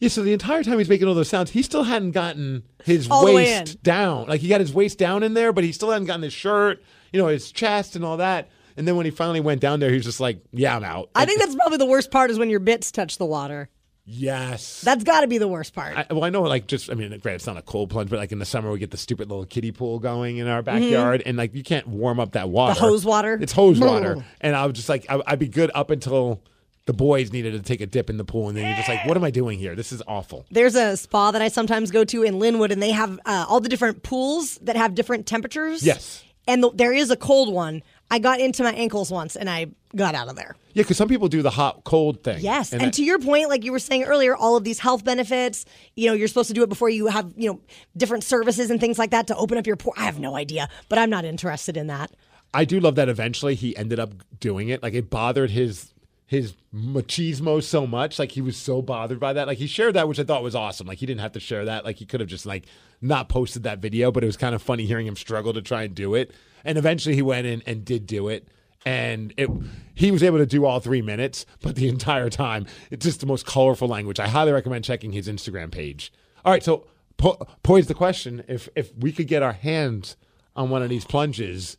Yeah, 0.00 0.08
so 0.08 0.22
the 0.22 0.32
entire 0.32 0.62
time 0.62 0.78
he's 0.78 0.88
making 0.88 1.08
all 1.08 1.14
those 1.14 1.28
sounds, 1.28 1.50
he 1.50 1.62
still 1.62 1.82
hadn't 1.82 2.12
gotten 2.12 2.62
his 2.84 3.10
All 3.10 3.24
waist 3.24 3.82
down. 3.82 4.28
Like 4.28 4.40
he 4.40 4.48
got 4.48 4.60
his 4.60 4.72
waist 4.72 4.96
down 4.96 5.24
in 5.24 5.34
there, 5.34 5.52
but 5.52 5.64
he 5.64 5.72
still 5.72 5.90
hadn't 5.90 6.06
gotten 6.06 6.22
his 6.22 6.32
shirt, 6.32 6.80
you 7.12 7.20
know, 7.20 7.26
his 7.26 7.50
chest 7.50 7.96
and 7.96 8.04
all 8.04 8.16
that. 8.18 8.48
And 8.76 8.86
then 8.86 8.94
when 8.94 9.06
he 9.06 9.10
finally 9.10 9.40
went 9.40 9.60
down 9.60 9.80
there, 9.80 9.90
he 9.90 9.96
was 9.96 10.04
just 10.04 10.20
like, 10.20 10.40
"Yeah, 10.52 10.76
I'm 10.76 10.84
out." 10.84 11.10
I 11.16 11.24
think 11.24 11.40
that's 11.40 11.56
probably 11.56 11.78
the 11.78 11.86
worst 11.86 12.12
part 12.12 12.30
is 12.30 12.38
when 12.38 12.48
your 12.48 12.60
bits 12.60 12.92
touch 12.92 13.18
the 13.18 13.26
water. 13.26 13.70
Yes. 14.10 14.80
That's 14.80 15.04
got 15.04 15.20
to 15.20 15.26
be 15.26 15.36
the 15.36 15.48
worst 15.48 15.74
part. 15.74 15.94
I, 15.94 16.06
well, 16.10 16.24
I 16.24 16.30
know, 16.30 16.42
like, 16.42 16.66
just 16.66 16.90
I 16.90 16.94
mean, 16.94 17.10
granted, 17.10 17.34
it's 17.34 17.46
not 17.46 17.58
a 17.58 17.62
cold 17.62 17.90
plunge, 17.90 18.08
but 18.08 18.18
like 18.18 18.32
in 18.32 18.38
the 18.38 18.46
summer, 18.46 18.70
we 18.72 18.78
get 18.78 18.90
the 18.90 18.96
stupid 18.96 19.28
little 19.28 19.44
kiddie 19.44 19.70
pool 19.70 19.98
going 19.98 20.38
in 20.38 20.48
our 20.48 20.62
backyard, 20.62 21.22
and 21.26 21.36
like 21.36 21.54
you 21.54 21.62
can't 21.62 21.86
warm 21.86 22.18
up 22.18 22.32
that 22.32 22.48
water. 22.48 22.72
Mm-hmm. 22.74 22.84
hose 22.84 23.04
water? 23.04 23.38
It's 23.40 23.52
hose 23.52 23.78
water, 23.78 24.24
and 24.40 24.56
I 24.56 24.64
was 24.64 24.74
just 24.74 24.88
like, 24.88 25.04
I, 25.10 25.20
I'd 25.26 25.38
be 25.38 25.48
good 25.48 25.70
up 25.74 25.90
until 25.90 26.42
the 26.86 26.94
boys 26.94 27.34
needed 27.34 27.52
to 27.52 27.60
take 27.60 27.82
a 27.82 27.86
dip 27.86 28.08
in 28.08 28.16
the 28.16 28.24
pool, 28.24 28.48
and 28.48 28.56
then 28.56 28.64
you're 28.64 28.76
just 28.76 28.88
like, 28.88 29.04
what 29.04 29.14
am 29.14 29.24
I 29.24 29.30
doing 29.30 29.58
here? 29.58 29.74
This 29.74 29.92
is 29.92 30.02
awful. 30.08 30.46
There's 30.50 30.74
a 30.74 30.96
spa 30.96 31.30
that 31.32 31.42
I 31.42 31.48
sometimes 31.48 31.90
go 31.90 32.02
to 32.04 32.22
in 32.22 32.36
Lynnwood, 32.36 32.70
and 32.70 32.82
they 32.82 32.92
have 32.92 33.20
uh, 33.26 33.44
all 33.46 33.60
the 33.60 33.68
different 33.68 34.02
pools 34.02 34.56
that 34.62 34.74
have 34.74 34.94
different 34.94 35.26
temperatures. 35.26 35.82
Yes. 35.82 36.24
And 36.46 36.62
the, 36.62 36.70
there 36.72 36.94
is 36.94 37.10
a 37.10 37.16
cold 37.16 37.52
one. 37.52 37.82
I 38.10 38.20
got 38.20 38.40
into 38.40 38.62
my 38.62 38.72
ankles 38.72 39.10
once, 39.10 39.36
and 39.36 39.50
I 39.50 39.66
got 39.94 40.14
out 40.14 40.28
of 40.28 40.36
there. 40.36 40.56
Yeah, 40.78 40.84
because 40.84 40.96
some 40.96 41.08
people 41.08 41.28
do 41.28 41.42
the 41.42 41.50
hot 41.50 41.82
cold 41.84 42.22
thing. 42.22 42.40
Yes, 42.40 42.72
and, 42.72 42.80
that- 42.80 42.92
to 42.94 43.04
your 43.04 43.18
point, 43.18 43.48
like 43.48 43.64
you 43.64 43.72
were 43.72 43.78
saying 43.78 44.04
earlier, 44.04 44.36
all 44.36 44.56
of 44.56 44.64
these 44.64 44.78
health 44.78 45.04
benefits. 45.04 45.64
You 45.96 46.06
know, 46.08 46.14
you're 46.14 46.28
supposed 46.28 46.48
to 46.48 46.54
do 46.54 46.62
it 46.62 46.68
before 46.68 46.88
you 46.88 47.08
have 47.08 47.32
you 47.36 47.50
know 47.50 47.60
different 47.96 48.24
services 48.24 48.70
and 48.70 48.80
things 48.80 48.98
like 48.98 49.10
that 49.10 49.26
to 49.26 49.36
open 49.36 49.58
up 49.58 49.66
your 49.66 49.76
pore. 49.76 49.94
I 49.96 50.04
have 50.04 50.18
no 50.18 50.36
idea, 50.36 50.68
but 50.88 50.98
I'm 50.98 51.10
not 51.10 51.24
interested 51.24 51.76
in 51.76 51.88
that. 51.88 52.12
I 52.54 52.64
do 52.64 52.80
love 52.80 52.94
that 52.94 53.08
eventually 53.08 53.54
he 53.54 53.76
ended 53.76 53.98
up 53.98 54.14
doing 54.40 54.68
it. 54.68 54.82
Like 54.82 54.94
it 54.94 55.10
bothered 55.10 55.50
his 55.50 55.92
his 56.26 56.54
machismo 56.74 57.62
so 57.62 57.86
much. 57.86 58.18
Like 58.18 58.32
he 58.32 58.40
was 58.40 58.56
so 58.56 58.82
bothered 58.82 59.18
by 59.18 59.32
that. 59.32 59.46
Like 59.46 59.58
he 59.58 59.66
shared 59.66 59.94
that, 59.94 60.08
which 60.08 60.20
I 60.20 60.24
thought 60.24 60.42
was 60.42 60.54
awesome. 60.54 60.86
Like 60.86 60.98
he 60.98 61.06
didn't 61.06 61.20
have 61.22 61.32
to 61.32 61.40
share 61.40 61.64
that. 61.64 61.84
Like 61.84 61.96
he 61.96 62.06
could 62.06 62.20
have 62.20 62.28
just 62.28 62.46
like 62.46 62.66
not 63.00 63.28
posted 63.28 63.62
that 63.64 63.78
video, 63.80 64.12
but 64.12 64.22
it 64.22 64.26
was 64.26 64.36
kind 64.36 64.54
of 64.54 64.62
funny 64.62 64.84
hearing 64.86 65.06
him 65.06 65.16
struggle 65.16 65.52
to 65.54 65.62
try 65.62 65.82
and 65.82 65.94
do 65.94 66.14
it. 66.14 66.32
And 66.64 66.76
eventually 66.78 67.14
he 67.14 67.22
went 67.22 67.46
in 67.46 67.62
and 67.66 67.84
did 67.84 68.06
do 68.06 68.28
it. 68.28 68.48
And 68.86 69.34
it, 69.36 69.50
he 69.94 70.10
was 70.10 70.22
able 70.22 70.38
to 70.38 70.46
do 70.46 70.64
all 70.64 70.80
three 70.80 71.02
minutes, 71.02 71.44
but 71.60 71.74
the 71.74 71.88
entire 71.88 72.30
time, 72.30 72.66
it's 72.90 73.04
just 73.04 73.20
the 73.20 73.26
most 73.26 73.44
colorful 73.44 73.88
language. 73.88 74.20
I 74.20 74.28
highly 74.28 74.52
recommend 74.52 74.84
checking 74.84 75.12
his 75.12 75.28
Instagram 75.28 75.70
page. 75.70 76.12
All 76.44 76.52
right, 76.52 76.62
so 76.62 76.86
po- 77.16 77.46
pose 77.62 77.88
the 77.88 77.94
question: 77.94 78.44
if 78.48 78.68
if 78.76 78.96
we 78.96 79.12
could 79.12 79.26
get 79.26 79.42
our 79.42 79.52
hands 79.52 80.16
on 80.56 80.70
one 80.70 80.82
of 80.82 80.88
these 80.88 81.04
plunges, 81.04 81.76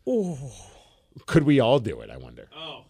could 1.25 1.43
we 1.43 1.59
all 1.59 1.79
do 1.79 2.01
it? 2.01 2.09
I 2.09 2.17
wonder. 2.17 2.49
Oh. 2.55 2.83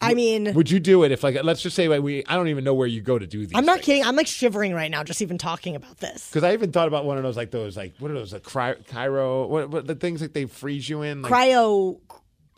I 0.00 0.14
mean, 0.14 0.54
Would 0.54 0.70
you 0.70 0.80
do 0.80 1.02
it 1.04 1.12
if, 1.12 1.22
like, 1.22 1.42
let's 1.44 1.60
just 1.60 1.76
say, 1.76 1.86
like, 1.86 2.00
we, 2.00 2.24
I 2.24 2.34
don't 2.34 2.48
even 2.48 2.64
know 2.64 2.72
where 2.72 2.86
you 2.86 3.02
go 3.02 3.18
to 3.18 3.26
do 3.26 3.40
these. 3.40 3.54
I'm 3.54 3.66
not 3.66 3.82
kidding. 3.82 4.02
I'm 4.02 4.16
like 4.16 4.26
shivering 4.26 4.72
right 4.72 4.90
now 4.90 5.04
just 5.04 5.20
even 5.20 5.36
talking 5.36 5.76
about 5.76 5.98
this. 5.98 6.28
Because 6.28 6.42
I 6.42 6.54
even 6.54 6.72
thought 6.72 6.88
about 6.88 7.04
one 7.04 7.18
of 7.18 7.22
those, 7.22 7.36
like, 7.36 7.50
those, 7.50 7.76
like, 7.76 7.94
what 7.98 8.10
are 8.10 8.14
those, 8.14 8.32
like, 8.32 8.42
cry, 8.42 8.74
Cairo, 8.88 9.46
what, 9.46 9.68
what, 9.68 9.86
the 9.86 9.94
things 9.94 10.22
like 10.22 10.32
they 10.32 10.46
freeze 10.46 10.88
you 10.88 11.02
in? 11.02 11.20
Like, 11.20 11.30
Cryo. 11.30 12.00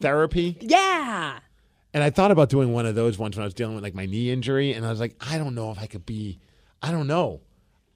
Therapy. 0.03 0.59
Yeah. 0.61 1.39
And 1.95 2.03
I 2.03 2.11
thought 2.11 2.31
about 2.31 2.49
doing 2.49 2.73
one 2.73 2.87
of 2.87 2.95
those 2.95 3.19
once 3.19 3.37
when 3.37 3.43
I 3.43 3.47
was 3.47 3.55
dealing 3.55 3.75
with, 3.75 3.85
like, 3.85 3.95
my 3.95 4.07
knee 4.07 4.31
injury. 4.31 4.73
And 4.73 4.85
I 4.85 4.91
was 4.91 5.01
like, 5.01 5.15
I 5.21 5.39
don't 5.39 5.55
know 5.55 5.71
if 5.71 5.79
I 5.79 5.87
could 5.87 6.05
be, 6.05 6.39
I 6.83 6.91
don't 6.91 7.07
know. 7.07 7.41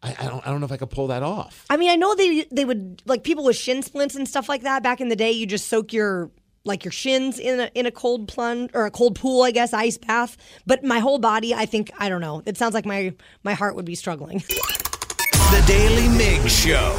I, 0.03 0.15
I 0.19 0.27
don't, 0.27 0.47
I 0.47 0.51
don't 0.51 0.61
know 0.61 0.67
if 0.67 0.73
I 0.73 0.77
could 0.77 0.91
pull 0.91 1.07
that 1.09 1.23
off. 1.23 1.65
I 1.71 1.77
mean, 1.77 1.91
I 1.91 1.97
know 1.97 2.15
they 2.15 2.45
they 2.53 2.67
would 2.67 3.03
like 3.07 3.25
people 3.25 3.45
with 3.45 3.57
shin 3.57 3.83
splints 3.83 4.15
and 4.15 4.29
stuff 4.29 4.49
like 4.49 4.63
that. 4.63 4.83
Back 4.83 5.01
in 5.01 5.09
the 5.09 5.17
day, 5.17 5.33
you 5.33 5.47
just 5.47 5.69
soak 5.69 5.93
your 5.93 6.31
like 6.65 6.85
your 6.85 6.93
shins 6.93 7.39
in 7.39 7.61
a 7.61 7.71
in 7.75 7.87
a 7.87 7.91
cold 7.91 8.29
plunge 8.29 8.71
or 8.75 8.85
a 8.85 8.91
cold 8.91 9.19
pool, 9.19 9.43
I 9.43 9.53
guess, 9.53 9.73
ice 9.73 9.97
bath. 9.97 10.37
But 10.67 10.85
my 10.85 10.99
whole 10.99 11.19
body, 11.19 11.55
I 11.55 11.65
think, 11.65 11.91
I 11.99 12.11
don't 12.11 12.21
know. 12.21 12.43
It 12.45 12.59
sounds 12.59 12.75
like 12.75 12.85
my 12.85 13.15
my 13.43 13.55
heart 13.55 13.75
would 13.75 13.87
be 13.87 13.95
struggling. 13.95 14.45
The 15.33 15.65
Daily 15.67 16.09
Mig 16.09 16.49
Show. 16.51 16.99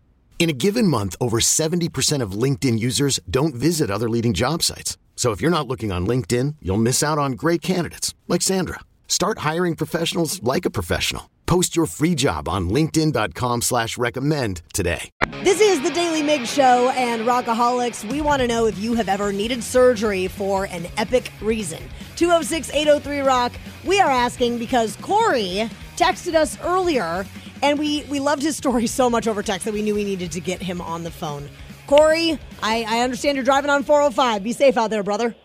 In 0.41 0.49
a 0.49 0.53
given 0.53 0.87
month, 0.87 1.15
over 1.21 1.37
70% 1.37 2.23
of 2.23 2.31
LinkedIn 2.31 2.79
users 2.79 3.19
don't 3.29 3.53
visit 3.53 3.91
other 3.91 4.09
leading 4.09 4.33
job 4.33 4.63
sites. 4.63 4.97
So 5.15 5.29
if 5.29 5.39
you're 5.39 5.57
not 5.57 5.67
looking 5.67 5.91
on 5.91 6.07
LinkedIn, 6.07 6.55
you'll 6.63 6.77
miss 6.77 7.03
out 7.03 7.19
on 7.19 7.33
great 7.33 7.61
candidates 7.61 8.15
like 8.27 8.41
Sandra. 8.41 8.79
Start 9.07 9.45
hiring 9.49 9.75
professionals 9.75 10.41
like 10.41 10.65
a 10.65 10.71
professional. 10.71 11.29
Post 11.45 11.75
your 11.75 11.85
free 11.85 12.15
job 12.15 12.49
on 12.49 12.71
linkedin.com 12.71 13.61
slash 13.61 13.99
recommend 13.99 14.63
today. 14.73 15.11
This 15.43 15.61
is 15.61 15.79
the 15.83 15.91
Daily 15.91 16.23
Mig 16.23 16.47
Show 16.47 16.89
and 16.95 17.21
Rockaholics. 17.21 18.03
We 18.09 18.21
want 18.21 18.41
to 18.41 18.47
know 18.47 18.65
if 18.65 18.79
you 18.79 18.95
have 18.95 19.09
ever 19.09 19.31
needed 19.31 19.63
surgery 19.63 20.27
for 20.27 20.65
an 20.65 20.87
epic 20.97 21.31
reason. 21.39 21.83
206 22.15 22.71
803 22.71 23.19
Rock. 23.19 23.51
We 23.85 23.99
are 23.99 24.09
asking 24.09 24.57
because 24.57 24.95
Corey 25.01 25.69
texted 25.97 26.33
us 26.33 26.59
earlier 26.61 27.27
and 27.61 27.77
we, 27.79 28.03
we 28.03 28.19
loved 28.19 28.41
his 28.41 28.55
story 28.57 28.87
so 28.87 29.09
much 29.09 29.27
over 29.27 29.43
text 29.43 29.65
that 29.65 29.73
we 29.73 29.81
knew 29.81 29.95
we 29.95 30.03
needed 30.03 30.31
to 30.33 30.39
get 30.39 30.61
him 30.61 30.81
on 30.81 31.03
the 31.03 31.11
phone. 31.11 31.49
Corey, 31.87 32.39
I, 32.63 32.85
I 32.87 32.99
understand 33.01 33.35
you're 33.35 33.43
driving 33.43 33.69
on 33.69 33.83
405. 33.83 34.43
Be 34.43 34.53
safe 34.53 34.77
out 34.77 34.89
there, 34.89 35.03
brother. 35.03 35.35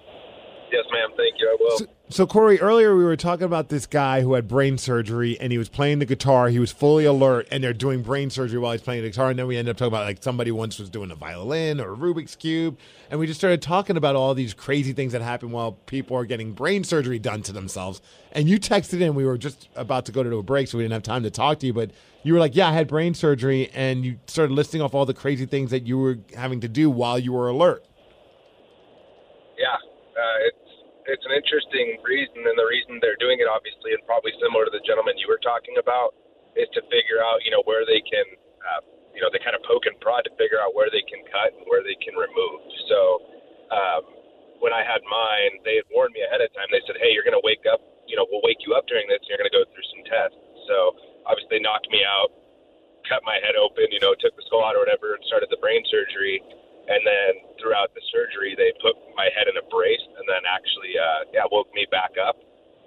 Yes, 0.71 0.85
ma'am. 0.93 1.11
Thank 1.17 1.35
you. 1.41 1.49
I 1.49 1.57
will. 1.59 1.79
So, 1.79 1.87
Corey, 2.29 2.61
earlier 2.61 2.97
we 2.97 3.03
were 3.03 3.17
talking 3.17 3.45
about 3.45 3.69
this 3.69 3.85
guy 3.85 4.21
who 4.21 4.35
had 4.35 4.47
brain 4.47 4.79
surgery 4.79 5.39
and 5.41 5.51
he 5.51 5.59
was 5.59 5.69
playing 5.69 5.99
the 5.99 6.07
guitar. 6.07 6.49
He 6.49 6.61
was 6.61 6.71
fully 6.71 7.05
alert, 7.05 7.49
and 7.51 7.63
they're 7.63 7.73
doing 7.73 8.03
brain 8.03 8.31
surgery 8.31 8.61
while 8.61 8.73
he's 8.73 8.81
playing 8.81 9.03
the 9.03 9.11
guitar. 9.11 9.31
And 9.31 9.39
then 9.39 9.49
we 9.49 9.57
ended 9.57 9.73
up 9.73 9.77
talking 9.77 9.89
about 9.89 10.07
like 10.07 10.23
somebody 10.23 10.53
once 10.53 10.79
was 10.79 10.89
doing 10.89 11.11
a 11.11 11.17
violin 11.17 11.81
or 11.81 11.93
a 11.93 11.97
Rubik's 11.97 12.37
cube, 12.37 12.79
and 13.11 13.19
we 13.19 13.27
just 13.27 13.41
started 13.41 13.61
talking 13.61 13.97
about 13.97 14.15
all 14.15 14.35
these 14.35 14.55
crazy 14.55 14.93
things 14.93 15.13
that 15.13 15.21
happen 15.21 15.51
while 15.51 15.73
people 15.73 16.17
are 16.17 16.25
getting 16.25 16.53
brain 16.53 16.85
surgery 16.85 17.19
done 17.19 17.43
to 17.43 17.53
themselves. 17.53 18.01
And 18.31 18.49
you 18.49 18.61
texted 18.61 19.01
in. 19.01 19.15
We 19.17 19.25
were 19.25 19.37
just 19.37 19.69
about 19.75 20.07
to 20.07 20.13
go 20.13 20.23
to 20.23 20.37
a 20.37 20.43
break, 20.45 20.69
so 20.69 20.79
we 20.79 20.85
didn't 20.85 20.95
have 20.95 21.03
time 21.03 21.25
to 21.25 21.31
talk 21.31 21.59
to 21.59 21.67
you, 21.67 21.73
but 21.73 21.91
you 22.23 22.35
were 22.35 22.41
like, 22.41 22.55
"Yeah, 22.55 22.69
I 22.69 22.73
had 22.73 22.87
brain 22.87 23.15
surgery," 23.15 23.69
and 23.75 24.05
you 24.05 24.19
started 24.27 24.55
listing 24.55 24.81
off 24.81 24.95
all 24.95 25.07
the 25.07 25.15
crazy 25.15 25.45
things 25.45 25.73
that 25.73 25.89
you 25.89 25.99
were 25.99 26.19
having 26.37 26.61
to 26.61 26.69
do 26.69 26.89
while 26.89 27.19
you 27.19 27.33
were 27.33 27.49
alert. 27.49 27.85
Yeah, 29.59 29.75
uh, 29.75 30.66
it's 31.07 31.27
an 31.27 31.35
interesting 31.35 31.99
reason, 32.03 32.43
and 32.47 32.57
the 32.59 32.67
reason 32.67 32.99
they're 32.99 33.19
doing 33.19 33.39
it, 33.39 33.49
obviously, 33.49 33.95
and 33.95 34.03
probably 34.07 34.35
similar 34.43 34.67
to 34.67 34.73
the 34.75 34.83
gentleman 34.83 35.15
you 35.19 35.31
were 35.31 35.41
talking 35.43 35.79
about, 35.79 36.15
is 36.59 36.67
to 36.75 36.83
figure 36.91 37.23
out, 37.23 37.45
you 37.47 37.53
know, 37.53 37.63
where 37.69 37.87
they 37.87 38.03
can, 38.03 38.27
uh, 38.65 38.83
you 39.15 39.21
know, 39.23 39.31
they 39.31 39.41
kind 39.41 39.55
of 39.55 39.63
poke 39.63 39.87
and 39.87 39.95
prod 40.03 40.25
to 40.27 40.33
figure 40.41 40.59
out 40.59 40.75
where 40.75 40.91
they 40.91 41.05
can 41.07 41.23
cut 41.31 41.55
and 41.55 41.65
where 41.69 41.85
they 41.85 41.97
can 42.03 42.17
remove. 42.17 42.61
So, 42.91 42.99
um, 43.71 44.03
when 44.59 44.73
I 44.73 44.81
had 44.81 45.05
mine, 45.05 45.61
they 45.69 45.77
had 45.77 45.87
warned 45.93 46.17
me 46.17 46.25
ahead 46.25 46.41
of 46.41 46.49
time. 46.57 46.69
They 46.73 46.81
said, 46.89 46.97
"Hey, 46.97 47.13
you're 47.13 47.27
going 47.29 47.37
to 47.37 47.45
wake 47.45 47.69
up. 47.69 47.81
You 48.09 48.17
know, 48.17 48.25
we'll 48.33 48.43
wake 48.43 48.65
you 48.65 48.73
up 48.73 48.89
during 48.89 49.05
this, 49.07 49.21
and 49.21 49.29
you're 49.29 49.41
going 49.41 49.53
to 49.53 49.57
go 49.57 49.65
through 49.69 49.87
some 49.93 50.05
tests." 50.09 50.41
So, 50.67 50.97
obviously, 51.29 51.61
they 51.61 51.63
knocked 51.63 51.93
me 51.93 52.01
out, 52.03 52.33
cut 53.09 53.23
my 53.23 53.39
head 53.45 53.55
open, 53.55 53.87
you 53.93 54.01
know, 54.01 54.15
took 54.19 54.35
the 54.35 54.43
skull 54.49 54.65
out 54.65 54.75
or 54.75 54.83
whatever, 54.83 55.15
and 55.15 55.23
started 55.29 55.49
the 55.53 55.61
brain 55.63 55.85
surgery. 55.93 56.43
And 56.87 57.03
then 57.03 57.33
throughout 57.59 57.91
the 57.99 58.03
surgery, 58.15 58.55
they 58.55 58.71
put 58.79 58.95
my 59.19 59.27
head 59.35 59.51
in 59.51 59.59
a 59.59 59.65
brace, 59.67 60.07
and 60.19 60.23
then 60.31 60.47
actually, 60.47 60.95
uh, 60.95 61.27
yeah, 61.35 61.43
woke 61.51 61.67
me 61.75 61.83
back 61.91 62.15
up. 62.15 62.39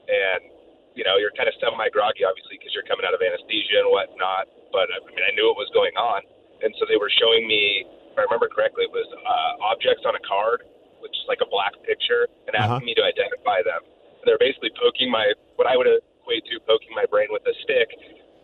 And 0.07 0.55
you 0.97 1.03
know, 1.07 1.15
you're 1.15 1.31
kind 1.37 1.47
of 1.47 1.55
semi-groggy, 1.63 2.27
obviously, 2.27 2.59
because 2.59 2.73
you're 2.75 2.87
coming 2.87 3.07
out 3.07 3.15
of 3.15 3.21
anesthesia 3.23 3.79
and 3.79 3.87
whatnot. 3.91 4.51
But 4.71 4.91
I 4.91 4.99
mean, 5.07 5.23
I 5.23 5.31
knew 5.35 5.47
what 5.51 5.59
was 5.59 5.71
going 5.71 5.95
on, 5.95 6.23
and 6.63 6.71
so 6.79 6.87
they 6.87 6.97
were 6.99 7.11
showing 7.11 7.47
me, 7.47 7.85
if 8.11 8.15
I 8.17 8.25
remember 8.27 8.49
correctly, 8.51 8.87
it 8.87 8.93
was 8.93 9.07
uh, 9.07 9.53
objects 9.63 10.03
on 10.03 10.15
a 10.15 10.23
card, 10.27 10.63
which 10.99 11.13
is 11.15 11.25
like 11.27 11.39
a 11.39 11.49
black 11.49 11.75
picture, 11.87 12.27
and 12.47 12.55
asking 12.55 12.87
me 12.87 12.95
to 12.99 13.03
identify 13.05 13.63
them. 13.63 13.83
And 14.19 14.25
they're 14.27 14.41
basically 14.41 14.71
poking 14.75 15.07
my, 15.07 15.31
what 15.55 15.67
I 15.67 15.79
would 15.79 15.87
equate 15.87 16.43
to 16.51 16.59
poking 16.67 16.91
my 16.91 17.07
brain 17.07 17.31
with 17.31 17.43
a 17.47 17.55
stick, 17.63 17.87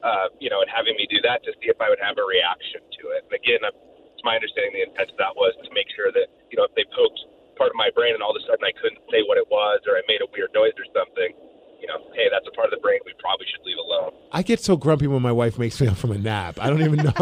uh, 0.04 0.32
you 0.40 0.48
know, 0.48 0.64
and 0.64 0.70
having 0.72 0.96
me 0.96 1.08
do 1.12 1.20
that 1.28 1.44
to 1.44 1.52
see 1.60 1.68
if 1.68 1.80
I 1.84 1.92
would 1.92 2.00
have 2.00 2.16
a 2.16 2.24
reaction 2.24 2.80
to 2.80 3.04
it. 3.20 3.28
And 3.28 3.34
again, 3.36 3.62
I'm, 3.68 3.76
my 4.25 4.36
understanding 4.36 4.74
the 4.74 4.84
intent 4.89 5.13
of 5.13 5.17
that 5.22 5.38
was 5.38 5.53
to 5.62 5.70
make 5.77 5.86
sure 5.94 6.10
that, 6.10 6.27
you 6.50 6.58
know, 6.58 6.65
if 6.65 6.74
they 6.74 6.84
poked 6.89 7.22
part 7.55 7.70
of 7.70 7.77
my 7.77 7.94
brain 7.94 8.17
and 8.17 8.25
all 8.25 8.34
of 8.34 8.41
a 8.41 8.44
sudden 8.50 8.65
I 8.65 8.74
couldn't 8.82 9.00
say 9.13 9.22
what 9.29 9.38
it 9.38 9.46
was 9.48 9.86
or 9.86 9.96
I 9.96 10.03
made 10.10 10.25
a 10.25 10.27
weird 10.34 10.50
noise 10.58 10.74
or 10.75 10.89
something, 10.91 11.32
you 11.79 11.88
know, 11.88 12.01
hey, 12.17 12.27
that's 12.34 12.50
a 12.50 12.53
part 12.58 12.67
of 12.67 12.74
the 12.74 12.82
brain 12.82 13.00
we 13.05 13.13
probably 13.22 13.46
should 13.46 13.62
leave 13.62 13.77
alone. 13.77 14.12
I 14.34 14.41
get 14.41 14.60
so 14.60 14.75
grumpy 14.75 15.05
when 15.05 15.22
my 15.22 15.32
wife 15.32 15.62
makes 15.62 15.79
me 15.79 15.88
up 15.91 15.96
from 15.96 16.12
a 16.12 16.17
nap. 16.17 16.58
I 16.60 16.74
don't 16.74 16.82
even 16.82 17.05
know 17.05 17.13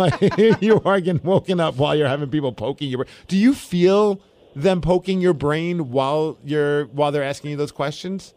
you 0.63 0.81
are 0.87 1.03
getting 1.03 1.21
woken 1.21 1.59
up 1.59 1.75
while 1.75 1.93
you're 1.93 2.07
having 2.07 2.31
people 2.31 2.55
poking 2.55 2.89
your. 2.89 3.03
brain. 3.03 3.13
Do 3.27 3.37
you 3.37 3.53
feel 3.53 4.23
them 4.55 4.81
poking 4.81 5.19
your 5.19 5.33
brain 5.33 5.91
while 5.91 6.37
you're 6.43 6.85
while 6.93 7.11
they're 7.11 7.25
asking 7.25 7.51
you 7.51 7.57
those 7.57 7.71
questions? 7.73 8.33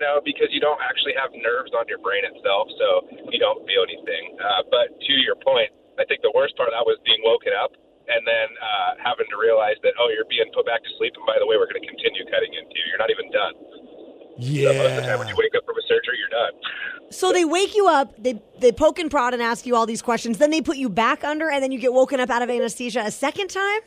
No, 0.00 0.16
because 0.24 0.48
you 0.48 0.60
don't 0.64 0.80
actually 0.80 1.12
have 1.20 1.28
nerves 1.36 1.76
on 1.76 1.84
your 1.84 2.00
brain 2.00 2.24
itself, 2.24 2.72
so 2.80 3.04
you 3.28 3.36
don't 3.36 3.60
feel 3.68 3.84
anything. 3.84 4.32
Uh, 4.40 4.64
but 4.72 4.96
to 4.96 5.12
your 5.20 5.36
point, 5.44 5.68
I 6.00 6.08
think 6.08 6.24
the 6.24 6.32
worst 6.32 6.56
part 6.56 6.72
of 6.72 6.72
that 6.72 6.88
was 6.88 6.96
being 7.04 7.20
woken 7.20 7.52
up 7.52 7.76
and 8.10 8.26
then 8.26 8.48
uh, 8.58 8.90
having 8.98 9.30
to 9.30 9.38
realize 9.38 9.78
that 9.86 9.94
oh, 10.02 10.10
you're 10.10 10.28
being 10.28 10.50
put 10.50 10.66
back 10.66 10.82
to 10.82 10.90
sleep, 10.98 11.14
and 11.14 11.24
by 11.24 11.38
the 11.38 11.46
way, 11.46 11.54
we're 11.56 11.70
going 11.70 11.80
to 11.80 11.86
continue 11.86 12.26
cutting 12.26 12.50
into 12.52 12.74
you. 12.74 12.84
You're 12.90 13.00
not 13.00 13.14
even 13.14 13.30
done. 13.30 13.54
So 14.40 14.72
most 14.72 14.96
of 14.96 15.04
the 15.04 15.06
time, 15.06 15.18
when 15.20 15.28
you 15.28 15.36
wake 15.36 15.52
up 15.52 15.68
from 15.68 15.76
a 15.76 15.84
surgery, 15.84 16.16
you're 16.16 16.32
done. 16.32 16.54
So 17.12 17.32
they 17.32 17.44
wake 17.44 17.74
you 17.76 17.86
up, 17.88 18.14
they 18.16 18.40
they 18.58 18.72
poke 18.72 18.98
and 18.98 19.10
prod 19.10 19.34
and 19.34 19.42
ask 19.42 19.66
you 19.66 19.76
all 19.76 19.84
these 19.84 20.00
questions, 20.02 20.38
then 20.38 20.50
they 20.50 20.62
put 20.62 20.78
you 20.78 20.88
back 20.88 21.24
under, 21.24 21.50
and 21.50 21.62
then 21.62 21.72
you 21.72 21.78
get 21.78 21.92
woken 21.92 22.20
up 22.20 22.30
out 22.30 22.42
of 22.42 22.48
anesthesia 22.48 23.02
a 23.04 23.10
second 23.10 23.50
time. 23.50 23.82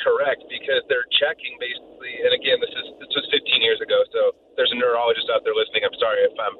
Correct, 0.00 0.44
because 0.48 0.80
they're 0.88 1.08
checking 1.20 1.56
basically, 1.60 2.12
and 2.24 2.32
again, 2.32 2.56
this 2.60 2.72
is 2.72 2.86
this 3.00 3.12
was 3.16 3.24
15 3.32 3.60
years 3.60 3.80
ago, 3.80 4.00
so 4.12 4.32
there's 4.56 4.70
a 4.72 4.78
neurologist 4.78 5.28
out 5.32 5.42
there 5.44 5.56
listening. 5.56 5.84
I'm 5.84 5.96
sorry 5.98 6.24
if 6.24 6.36
I'm 6.38 6.56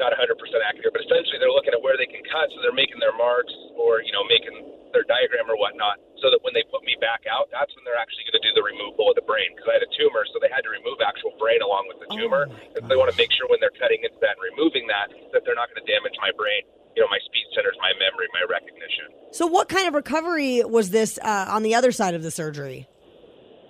not 0.00 0.16
100% 0.16 0.32
accurate, 0.64 0.92
but 0.96 1.04
essentially 1.04 1.36
they're 1.36 1.52
looking 1.52 1.76
at 1.76 1.82
where 1.84 1.96
they 2.00 2.08
can 2.08 2.24
cut, 2.28 2.48
so 2.52 2.64
they're 2.64 2.76
making 2.76 3.00
their 3.00 3.16
marks 3.16 3.52
or 3.76 4.00
you 4.00 4.12
know 4.12 4.24
making 4.28 4.79
their 4.92 5.06
diagram 5.06 5.48
or 5.48 5.56
whatnot, 5.56 5.98
so 6.18 6.30
that 6.30 6.42
when 6.42 6.54
they 6.54 6.64
put 6.68 6.82
me 6.84 6.94
back 7.00 7.24
out, 7.30 7.48
that's 7.50 7.70
when 7.74 7.82
they're 7.86 7.98
actually 7.98 8.26
going 8.28 8.38
to 8.38 8.44
do 8.44 8.52
the 8.54 8.64
removal 8.64 9.10
of 9.10 9.16
the 9.16 9.26
brain 9.26 9.54
because 9.54 9.68
I 9.70 9.80
had 9.80 9.84
a 9.86 9.92
tumor, 9.94 10.26
so 10.30 10.38
they 10.42 10.50
had 10.50 10.62
to 10.66 10.72
remove 10.72 11.00
actual 11.02 11.34
brain 11.40 11.62
along 11.62 11.90
with 11.90 12.02
the 12.02 12.08
tumor, 12.14 12.46
and 12.46 12.86
they 12.90 12.98
want 12.98 13.10
to 13.10 13.18
make 13.18 13.30
sure 13.34 13.46
when 13.50 13.58
they're 13.62 13.74
cutting 13.78 14.02
into 14.02 14.18
that 14.20 14.38
and 14.38 14.42
removing 14.54 14.86
that 14.90 15.10
that 15.34 15.42
they're 15.46 15.58
not 15.58 15.70
going 15.72 15.80
to 15.82 15.88
damage 15.88 16.14
my 16.20 16.30
brain, 16.34 16.62
you 16.94 17.00
know, 17.02 17.08
my 17.08 17.20
speech 17.26 17.48
centers, 17.54 17.74
my 17.78 17.94
memory, 17.98 18.26
my 18.34 18.44
recognition. 18.46 19.10
So 19.30 19.46
what 19.46 19.70
kind 19.70 19.86
of 19.86 19.94
recovery 19.94 20.62
was 20.66 20.90
this 20.90 21.18
uh, 21.22 21.46
on 21.48 21.62
the 21.62 21.74
other 21.74 21.90
side 21.90 22.14
of 22.14 22.22
the 22.22 22.30
surgery? 22.30 22.90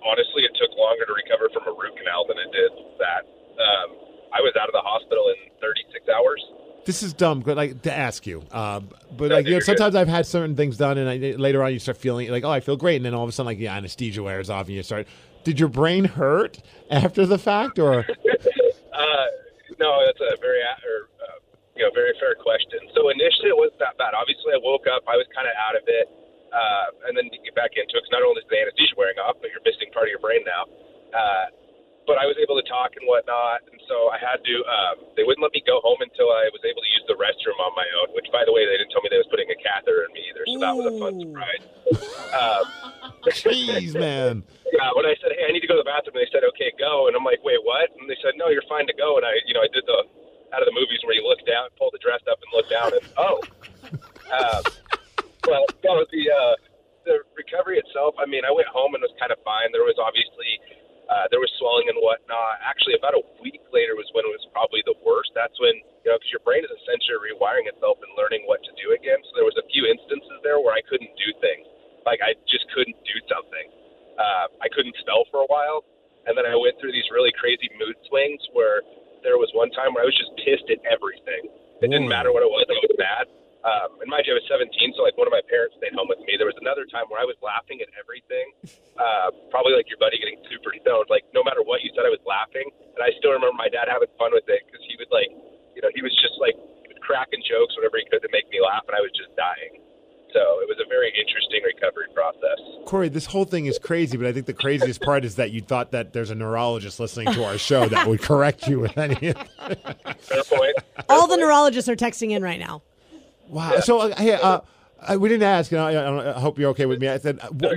honestly, 0.05 0.43
it 0.45 0.53
took 0.57 0.73
longer 0.77 1.05
to 1.05 1.13
recover 1.13 1.49
from 1.53 1.69
a 1.69 1.73
root 1.73 1.93
canal 1.97 2.25
than 2.25 2.37
it 2.41 2.49
did 2.51 2.71
that. 2.97 3.23
Um, 3.57 3.89
I 4.33 4.39
was 4.41 4.55
out 4.57 4.71
of 4.71 4.75
the 4.75 4.83
hospital 4.83 5.29
in 5.35 5.51
36 5.59 6.07
hours. 6.09 6.41
This 6.83 7.03
is 7.03 7.13
dumb, 7.13 7.41
but 7.41 7.57
like 7.57 7.83
to 7.83 7.93
ask 7.93 8.25
you, 8.25 8.41
um, 8.51 8.89
but 9.15 9.29
like 9.29 9.45
you 9.45 9.53
know, 9.53 9.59
sometimes 9.59 9.93
I've 9.95 10.07
had 10.07 10.25
certain 10.25 10.55
things 10.55 10.77
done, 10.77 10.97
and 10.97 11.07
I, 11.07 11.37
later 11.37 11.61
on 11.63 11.71
you 11.73 11.79
start 11.79 11.97
feeling 11.97 12.29
like, 12.31 12.43
oh, 12.43 12.49
I 12.49 12.59
feel 12.59 12.75
great, 12.75 12.95
and 12.97 13.05
then 13.05 13.13
all 13.13 13.21
of 13.23 13.29
a 13.29 13.31
sudden, 13.31 13.45
like 13.45 13.59
the 13.59 13.67
anesthesia 13.67 14.23
wears 14.23 14.49
off, 14.49 14.65
and 14.65 14.75
you 14.75 14.81
start. 14.83 15.07
Did 15.43 15.59
your 15.59 15.69
brain 15.69 16.05
hurt 16.05 16.57
after 16.89 17.25
the 17.25 17.37
fact, 17.37 17.77
or? 17.79 18.05
Uh, 18.91 19.25
no, 19.79 19.97
that's 20.05 20.19
a 20.21 20.35
very 20.43 20.61
or, 20.61 21.09
uh, 21.25 21.39
you 21.73 21.81
know 21.81 21.89
very 21.95 22.11
fair 22.19 22.35
question. 22.37 22.77
So 22.93 23.07
initially, 23.09 23.49
it 23.49 23.57
wasn't 23.57 23.79
that 23.79 23.97
bad. 23.97 24.13
Obviously, 24.13 24.51
I 24.53 24.59
woke 24.61 24.85
up, 24.85 25.01
I 25.09 25.15
was 25.17 25.25
kind 25.33 25.47
of 25.47 25.55
out 25.57 25.73
of 25.79 25.81
it, 25.87 26.05
uh, 26.53 27.07
and 27.09 27.15
then 27.17 27.25
you 27.33 27.39
get 27.41 27.55
back 27.55 27.73
into 27.79 27.97
it. 27.97 28.03
'cause 28.03 28.11
not 28.13 28.21
only 28.21 28.43
is 28.43 28.49
the 28.51 28.59
anesthesia 28.61 28.93
wearing 28.99 29.17
off, 29.17 29.39
but 29.41 29.49
you're 29.49 29.63
missing 29.65 29.89
part 29.95 30.05
of 30.05 30.11
your 30.13 30.21
brain 30.21 30.43
now. 30.45 30.63
Uh, 31.15 31.45
but 32.11 32.19
I 32.19 32.27
was 32.27 32.35
able 32.43 32.59
to 32.59 32.65
talk 32.67 32.99
and 32.99 33.07
whatnot, 33.07 33.63
and 33.71 33.79
so 33.87 34.11
I 34.11 34.19
had 34.19 34.43
to. 34.43 34.55
Um, 34.67 35.07
they 35.15 35.23
wouldn't 35.23 35.39
let 35.39 35.55
me 35.55 35.63
go 35.63 35.79
home 35.79 36.03
until 36.03 36.27
I 36.27 36.51
was 36.51 36.59
able 36.67 36.83
to 36.83 36.91
use 36.91 37.07
the 37.07 37.15
restroom 37.15 37.55
on 37.55 37.71
my 37.71 37.87
own. 38.03 38.11
Which, 38.11 38.27
by 38.35 38.43
the 38.43 38.51
way, 38.51 38.67
they 38.67 38.75
didn't 38.75 38.91
tell 38.91 38.99
me 38.99 39.07
they 39.07 39.23
was 39.23 39.31
putting 39.31 39.47
a 39.47 39.55
catheter 39.55 40.03
in 40.03 40.11
me 40.11 40.27
either, 40.27 40.43
so 40.43 40.59
that 40.59 40.75
was 40.75 40.91
a 40.91 40.95
fun 40.99 41.15
surprise. 41.23 41.63
Um, 42.35 42.67
Jeez, 43.31 43.95
man. 43.95 44.43
yeah, 44.75 44.91
when 44.99 45.07
I 45.07 45.15
said, 45.23 45.39
"Hey, 45.39 45.47
I 45.47 45.55
need 45.55 45.63
to 45.63 45.71
go 45.71 45.79
to 45.79 45.83
the 45.83 45.87
bathroom," 45.87 46.19
they 46.19 46.27
said, 46.35 46.43
"Okay, 46.51 46.75
go," 46.75 47.07
and 47.07 47.15
I'm 47.15 47.23
like, 47.23 47.39
"Wait, 47.47 47.63
what?" 47.63 47.87
And 47.95 48.11
they 48.11 48.19
said, 48.19 48.35
"No, 48.35 48.51
you're 48.51 48.67
fine 48.67 48.91
to 48.91 48.97
go." 48.99 49.15
And 49.15 49.23
I, 49.23 49.39
you 49.47 49.55
know, 49.55 49.63
I 49.63 49.71
did 49.71 49.87
the 49.87 50.03
out 50.51 50.59
of 50.59 50.67
the 50.67 50.75
movies 50.75 50.99
where 51.07 51.15
you 51.15 51.23
look 51.23 51.39
down, 51.47 51.71
pull 51.79 51.95
the 51.95 52.03
dress 52.03 52.19
up, 52.27 52.43
and 52.43 52.51
look 52.51 52.67
down, 52.67 52.91
and 52.91 53.07
oh, 53.23 53.39
um, 54.35 54.63
well, 55.47 55.63
no, 55.87 56.03
the 56.11 56.23
uh, 56.27 56.55
the 57.07 57.23
recovery 57.39 57.79
itself. 57.79 58.19
I 58.19 58.27
mean, 58.27 58.43
I 58.43 58.51
went 58.51 58.67
home 58.67 58.99
and 58.99 59.01
was 59.01 59.15
kind 59.15 59.31
of 59.31 59.39
fine. 59.47 59.71
There 59.71 59.87
was 59.87 59.95
obviously 59.95 60.59
uh, 61.11 61.27
there 61.27 61.43
was 61.43 61.51
swelling 61.59 61.91
and 61.91 61.99
whatnot. 61.99 62.63
Actually, 62.63 62.95
about 62.95 63.11
a 63.11 63.23
week 63.43 63.59
later 63.75 63.99
was 63.99 64.07
when 64.15 64.23
it 64.23 64.31
was 64.31 64.39
probably 64.55 64.79
the 64.87 64.95
worst. 65.03 65.35
That's 65.35 65.55
when 65.59 65.75
you 65.75 66.07
know, 66.07 66.15
because 66.15 66.31
your 66.31 66.43
brain 66.47 66.63
is 66.63 66.71
essentially 66.71 67.19
rewiring 67.19 67.67
itself 67.67 67.99
and 67.99 68.07
learning 68.15 68.47
what 68.47 68.63
to 68.63 68.71
do 68.79 68.95
again. 68.95 69.19
So 69.27 69.35
there 69.35 69.47
was 69.47 69.59
a 69.59 69.67
few 69.67 69.83
instances 69.91 70.39
there 70.41 70.63
where 70.63 70.71
I 70.71 70.79
couldn't 70.87 71.11
do 71.19 71.29
things. 71.43 71.67
Like 72.07 72.23
I 72.23 72.33
just 72.47 72.63
couldn't 72.71 72.95
do 73.03 73.17
something. 73.27 73.67
Uh, 74.15 74.47
I 74.63 74.71
couldn't 74.71 74.95
spell 75.03 75.27
for 75.27 75.43
a 75.43 75.49
while, 75.51 75.83
and 76.25 76.33
then 76.33 76.47
I 76.47 76.55
went 76.55 76.79
through 76.79 76.95
these 76.95 77.07
really 77.11 77.35
crazy 77.35 77.67
mood 77.75 77.99
swings 78.07 78.39
where 78.55 78.79
there 79.21 79.35
was 79.35 79.51
one 79.51 79.69
time 79.75 79.93
where 79.93 80.07
I 80.07 80.09
was 80.09 80.17
just 80.17 80.31
pissed 80.41 80.71
at 80.71 80.79
everything. 80.87 81.51
It 81.83 81.89
didn't 81.89 82.07
matter 82.07 82.31
what 82.31 82.45
it 82.45 82.51
was. 82.51 82.65
I 82.69 82.77
was 82.77 82.95
mad. 82.95 83.25
And 84.01 84.09
mind 84.09 84.25
you, 84.25 84.33
I 84.33 84.41
was 84.41 84.49
17, 84.49 84.97
so 84.97 85.05
like 85.05 85.13
one 85.13 85.29
of 85.29 85.35
my 85.35 85.45
parents 85.45 85.77
stayed 85.77 85.93
home 85.93 86.09
with 86.09 86.17
me. 86.25 86.33
There 86.33 86.49
was 86.49 86.57
another 86.57 86.89
time 86.89 87.05
where 87.13 87.21
I 87.21 87.27
was 87.29 87.37
laughing 87.45 87.85
at 87.85 87.89
everything, 87.93 88.49
uh, 88.97 89.29
probably 89.53 89.77
like 89.77 89.85
your 89.93 90.01
buddy 90.01 90.17
getting 90.17 90.41
super 90.49 90.73
stoned. 90.73 91.05
Like 91.13 91.21
no 91.37 91.45
matter 91.45 91.61
what 91.61 91.85
you 91.85 91.93
said, 91.93 92.09
I 92.09 92.13
was 92.13 92.21
laughing, 92.25 92.65
and 92.97 93.01
I 93.05 93.13
still 93.21 93.29
remember 93.37 93.53
my 93.53 93.69
dad 93.69 93.85
having 93.85 94.09
fun 94.17 94.33
with 94.33 94.49
it 94.49 94.65
because 94.65 94.81
he 94.89 94.97
would 94.97 95.13
like, 95.13 95.29
you 95.77 95.85
know, 95.85 95.93
he 95.93 96.01
was 96.01 96.17
just 96.17 96.33
like 96.41 96.57
cracking 97.05 97.45
jokes 97.45 97.77
whatever 97.77 98.01
he 98.01 98.05
could 98.09 98.25
to 98.25 98.31
make 98.33 98.49
me 98.49 98.57
laugh, 98.57 98.81
and 98.89 98.97
I 98.97 99.05
was 99.05 99.13
just 99.13 99.29
dying. 99.37 99.77
So 100.33 100.39
it 100.61 100.67
was 100.67 100.81
a 100.81 100.87
very 100.87 101.13
interesting 101.13 101.61
recovery 101.61 102.07
process. 102.13 102.57
Corey, 102.85 103.09
this 103.09 103.25
whole 103.25 103.45
thing 103.45 103.65
is 103.65 103.77
crazy, 103.77 104.17
but 104.17 104.25
I 104.25 104.33
think 104.33 104.45
the 104.45 104.53
craziest 104.53 105.01
part 105.01 105.25
is 105.25 105.35
that 105.35 105.51
you 105.51 105.61
thought 105.61 105.91
that 105.91 106.13
there's 106.13 106.31
a 106.31 106.35
neurologist 106.35 106.99
listening 106.99 107.33
to 107.33 107.43
our 107.43 107.57
show 107.57 107.87
that 107.89 108.07
would 108.07 108.21
correct 108.21 108.65
you 108.67 108.79
with 108.79 108.97
any. 108.97 109.33
Fair 110.19 110.43
point. 110.45 110.75
All 111.09 111.27
the 111.27 111.37
neurologists 111.37 111.89
are 111.89 111.95
texting 111.95 112.31
in 112.31 112.41
right 112.43 112.59
now. 112.59 112.81
Wow. 113.51 113.83
So, 113.83 113.99
uh, 113.99 114.15
hey, 114.15 114.39
uh, 114.39 114.63
uh, 115.03 115.19
we 115.19 115.27
didn't 115.27 115.43
ask, 115.43 115.75
and 115.75 115.83
I, 115.83 115.91
I, 116.31 116.39
hope 116.39 116.55
you're 116.55 116.71
okay 116.71 116.87
with 116.87 117.03
me. 117.03 117.11
I 117.11 117.19
said, 117.19 117.43
uh, 117.43 117.51
wh- 117.51 117.75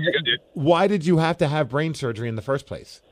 why 0.54 0.86
did 0.86 1.02
you 1.02 1.18
have 1.18 1.34
to 1.42 1.50
have 1.50 1.66
brain 1.66 1.98
surgery 1.98 2.30
in 2.30 2.38
the 2.38 2.46
first 2.46 2.62
place? 2.70 3.02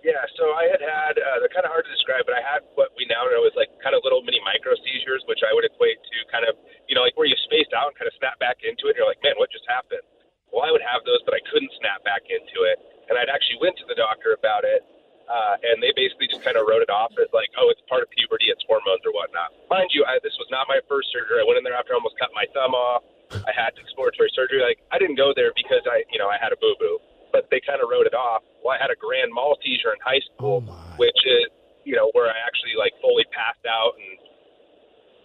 Yeah, 0.00 0.24
so 0.32 0.56
I 0.56 0.64
had 0.64 0.80
had, 0.80 1.20
uh, 1.20 1.44
they're 1.44 1.52
kind 1.52 1.68
of 1.68 1.74
hard 1.76 1.84
to 1.84 1.92
describe, 1.92 2.24
but 2.24 2.32
I 2.32 2.40
had 2.40 2.64
what 2.72 2.96
we 2.96 3.04
now 3.04 3.28
know 3.28 3.44
is 3.44 3.52
like 3.52 3.68
kind 3.84 3.92
of 3.92 4.00
little 4.00 4.24
mini 4.24 4.40
micro 4.40 4.72
seizures, 4.80 5.28
which 5.28 5.44
I 5.44 5.52
would 5.52 5.68
equate 5.68 6.00
to 6.00 6.16
kind 6.32 6.48
of, 6.48 6.56
you 6.88 6.96
know, 6.96 7.04
like 7.04 7.20
where 7.20 7.28
you 7.28 7.36
spaced 7.44 7.76
out 7.76 7.92
and 7.92 7.94
kind 8.00 8.08
of 8.08 8.16
snap 8.16 8.40
back 8.40 8.64
into 8.64 8.88
it. 8.88 8.96
And 8.96 9.04
you're 9.04 9.10
like, 9.10 9.20
man, 9.20 9.36
what 9.36 9.52
just 9.52 9.68
happened? 9.68 10.06
Well, 10.48 10.64
I 10.64 10.72
would 10.72 10.84
have 10.86 11.04
those, 11.04 11.20
but 11.28 11.36
I 11.36 11.42
couldn't 11.52 11.74
snap 11.82 12.00
back 12.00 12.24
into 12.32 12.64
it. 12.64 12.80
And 13.12 13.20
I'd 13.20 13.28
actually 13.28 13.60
went 13.60 13.76
to 13.82 13.86
the 13.90 13.98
doctor 13.98 14.32
about 14.32 14.64
it, 14.64 14.86
uh, 15.26 15.58
and 15.58 15.82
they 15.82 15.90
basically 15.98 16.30
just 16.30 16.46
kind 16.46 16.54
of 16.54 16.70
wrote 16.70 16.86
it 16.86 16.90
off 16.90 17.10
as 17.18 17.26
like, 17.34 17.50
oh, 17.58 17.66
it's 17.68 17.82
part 17.90 18.00
of 18.00 18.08
puberty, 18.14 18.46
it's 18.46 18.62
hormones 18.70 19.02
or 19.02 19.10
whatnot. 19.10 19.50
Mind 19.66 19.90
you, 19.90 20.06
I, 20.06 20.22
this 20.22 20.38
was 20.38 20.46
not 20.54 20.70
my 20.70 20.78
first 20.86 21.05
surgery. 21.16 21.40
I 21.40 21.46
went 21.48 21.56
in 21.56 21.64
there 21.64 21.76
after 21.76 21.96
I 21.96 22.00
almost 22.00 22.20
cut 22.20 22.28
my 22.36 22.44
thumb 22.52 22.76
off. 22.76 23.00
I 23.32 23.52
had 23.56 23.72
exploratory 23.80 24.28
surgery. 24.36 24.60
Like, 24.60 24.78
I 24.92 25.00
didn't 25.00 25.16
go 25.16 25.32
there 25.32 25.50
because 25.56 25.82
I, 25.88 26.04
you 26.12 26.20
know, 26.20 26.28
I 26.28 26.36
had 26.36 26.52
a 26.52 26.58
boo 26.60 26.76
boo, 26.76 27.00
but 27.32 27.48
they 27.48 27.64
kind 27.64 27.80
of 27.80 27.88
wrote 27.88 28.04
it 28.04 28.14
off. 28.14 28.44
Well, 28.60 28.76
I 28.76 28.78
had 28.78 28.92
a 28.92 28.98
grand 28.98 29.32
mal 29.32 29.56
seizure 29.64 29.96
in 29.96 30.00
high 30.04 30.20
school, 30.30 30.60
which 31.00 31.20
is, 31.24 31.48
you 31.88 31.96
know, 31.96 32.12
where 32.12 32.28
I 32.28 32.36
actually 32.44 32.76
like 32.78 32.92
fully 33.00 33.24
passed 33.32 33.64
out 33.64 33.96
and 33.96 34.20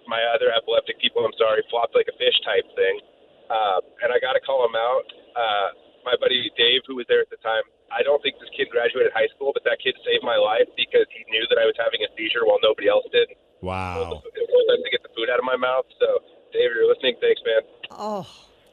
my 0.10 0.22
other 0.34 0.50
epileptic 0.50 0.98
people, 0.98 1.22
I'm 1.22 1.36
sorry, 1.38 1.62
flopped 1.70 1.94
like 1.94 2.10
a 2.10 2.16
fish 2.18 2.36
type 2.42 2.66
thing. 2.74 2.96
Uh, 3.52 3.80
and 4.02 4.10
I 4.10 4.18
got 4.18 4.34
to 4.34 4.42
call 4.42 4.66
him 4.66 4.74
out. 4.74 5.06
Uh, 5.36 5.70
my 6.02 6.16
buddy 6.18 6.50
Dave, 6.58 6.82
who 6.90 6.98
was 6.98 7.06
there 7.06 7.22
at 7.22 7.30
the 7.30 7.38
time, 7.46 7.62
I 7.94 8.02
don't 8.02 8.24
think 8.24 8.40
this 8.40 8.50
kid 8.56 8.72
graduated 8.72 9.12
high 9.12 9.28
school, 9.36 9.52
but 9.54 9.62
that 9.68 9.78
kid 9.84 9.94
saved 10.02 10.24
my 10.24 10.40
life 10.40 10.66
because 10.80 11.06
he 11.12 11.22
knew 11.30 11.44
that 11.52 11.60
I 11.60 11.68
was 11.68 11.76
having 11.78 12.02
a 12.02 12.10
seizure 12.16 12.48
while 12.48 12.58
nobody 12.64 12.88
else 12.88 13.06
did. 13.12 13.30
Wow. 13.62 14.24
It 14.26 14.48
was 14.50 14.90
get 14.92 15.01
the 15.01 15.01
food 15.22 15.30
out 15.32 15.40
of 15.40 15.46
my 15.46 15.56
mouth. 15.56 15.86
So, 16.00 16.06
Dave, 16.54 16.72
if 16.72 16.76
you're 16.76 16.88
listening, 16.88 17.16
thanks, 17.22 17.42
man. 17.46 17.62
Oh, 17.92 18.28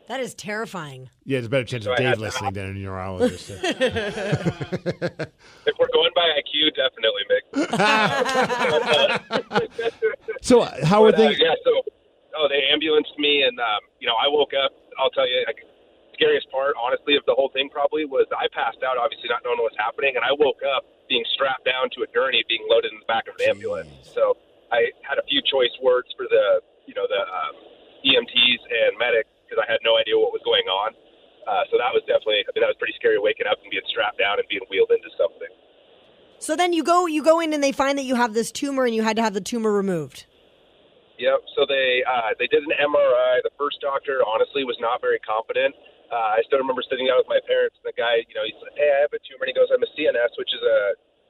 that 0.08 0.20
is 0.20 0.34
terrifying. 0.34 1.11
Yeah, 1.24 1.37
there's 1.37 1.46
a 1.46 1.50
better 1.50 1.64
chance 1.64 1.84
So 1.84 1.92
of 1.92 1.98
I 2.00 2.02
Dave 2.02 2.18
listening 2.18 2.52
than 2.54 2.66
a 2.66 2.72
neurologist. 2.72 3.50
If 3.50 3.61
we're 5.78 5.92
going 5.92 6.11
by 6.14 6.32
IQ, 6.40 6.72
definitely, 6.74 7.22
Mick. 7.28 7.44
so, 10.42 10.62
uh, 10.62 10.84
how 10.87 11.04
are 11.04 11.12
But, 11.12 11.20
uh, 11.20 11.28
things? 11.28 11.38
yeah, 11.38 11.54
so 11.64 11.82
oh, 12.37 12.48
they 12.48 12.62
ambulanced 12.72 13.18
me, 13.18 13.42
and 13.42 13.58
um, 13.61 13.80
you 14.00 14.06
know, 14.08 14.14
I 14.16 14.28
woke 14.28 14.52
up. 14.54 14.72
I'll 14.98 15.11
tell 15.11 15.28
you, 15.28 15.44
like, 15.46 15.58
scariest 16.14 16.50
part, 16.50 16.74
honestly, 16.80 17.14
of 17.14 17.22
the 17.26 17.34
whole 17.34 17.50
thing 17.52 17.68
probably 17.70 18.04
was 18.04 18.26
I 18.32 18.48
passed 18.50 18.82
out, 18.82 18.96
obviously 18.98 19.28
not 19.28 19.42
knowing 19.44 19.58
what 19.58 19.70
was 19.70 19.78
happening, 19.78 20.16
and 20.16 20.24
I 20.24 20.32
woke 20.32 20.62
up 20.64 20.84
being 21.08 21.24
strapped 21.32 21.64
down 21.64 21.90
to 21.94 22.02
a 22.02 22.06
gurney, 22.12 22.42
being 22.48 22.66
loaded 22.68 22.90
in 22.92 22.98
the 22.98 23.06
back 23.06 23.28
of 23.28 23.34
an 23.38 23.48
ambulance. 23.48 23.90
So 24.02 24.37
I 24.72 24.92
had 25.04 25.16
a 25.16 25.24
few 25.26 25.40
choice 25.44 25.72
words 25.81 26.09
for 26.16 26.28
the, 26.28 26.61
you 26.85 26.94
know, 26.94 27.09
the 27.09 27.22
um, 27.24 27.54
EMTs 28.04 28.61
and 28.68 28.96
medics 29.00 29.31
because 29.44 29.61
I 29.61 29.66
had 29.70 29.81
no 29.85 29.96
idea 29.96 30.20
what 30.20 30.33
was 30.33 30.44
going 30.44 30.68
on. 30.68 30.92
Uh, 31.48 31.64
so 31.72 31.81
that 31.81 31.96
was 31.96 32.04
definitely, 32.04 32.44
I 32.44 32.52
mean, 32.52 32.61
that 32.61 32.68
was 32.68 32.76
pretty 32.76 32.92
scary 33.00 33.16
waking 33.16 33.48
up 33.48 33.57
and 33.64 33.72
being 33.72 33.85
strapped 33.88 34.20
down 34.20 34.37
and 34.37 34.44
being 34.52 34.64
wheeled 34.68 34.92
into 34.92 35.09
something. 35.16 35.48
So 36.38 36.54
then 36.54 36.70
you 36.72 36.85
go 36.85 37.07
you 37.07 37.24
go 37.24 37.40
in 37.40 37.50
and 37.50 37.62
they 37.64 37.72
find 37.72 37.98
that 37.98 38.07
you 38.07 38.14
have 38.14 38.31
this 38.33 38.52
tumor 38.52 38.87
and 38.87 38.94
you 38.94 39.02
had 39.02 39.16
to 39.16 39.22
have 39.22 39.35
the 39.35 39.42
tumor 39.42 39.72
removed. 39.72 40.26
Yep. 41.18 41.40
So 41.59 41.66
they 41.66 42.07
uh, 42.07 42.31
they 42.38 42.46
did 42.46 42.62
an 42.62 42.70
MRI. 42.78 43.42
The 43.42 43.50
first 43.59 43.83
doctor, 43.83 44.22
honestly, 44.22 44.62
was 44.62 44.78
not 44.78 45.02
very 45.02 45.18
competent. 45.26 45.74
Uh, 46.09 46.38
I 46.38 46.46
still 46.46 46.62
remember 46.62 46.81
sitting 46.87 47.11
down 47.11 47.18
with 47.18 47.28
my 47.28 47.42
parents, 47.44 47.76
and 47.83 47.90
the 47.90 47.96
guy, 47.98 48.22
you 48.22 48.35
know, 48.38 48.46
he 48.46 48.54
said, 48.62 48.70
"Hey, 48.78 48.87
I 48.87 49.02
have 49.02 49.12
a 49.12 49.20
tumor." 49.26 49.44
And 49.44 49.50
he 49.50 49.57
goes, 49.59 49.68
"I'm 49.74 49.83
a 49.83 49.90
CNS, 49.98 50.38
which 50.38 50.54
is 50.54 50.62
a, 50.62 50.78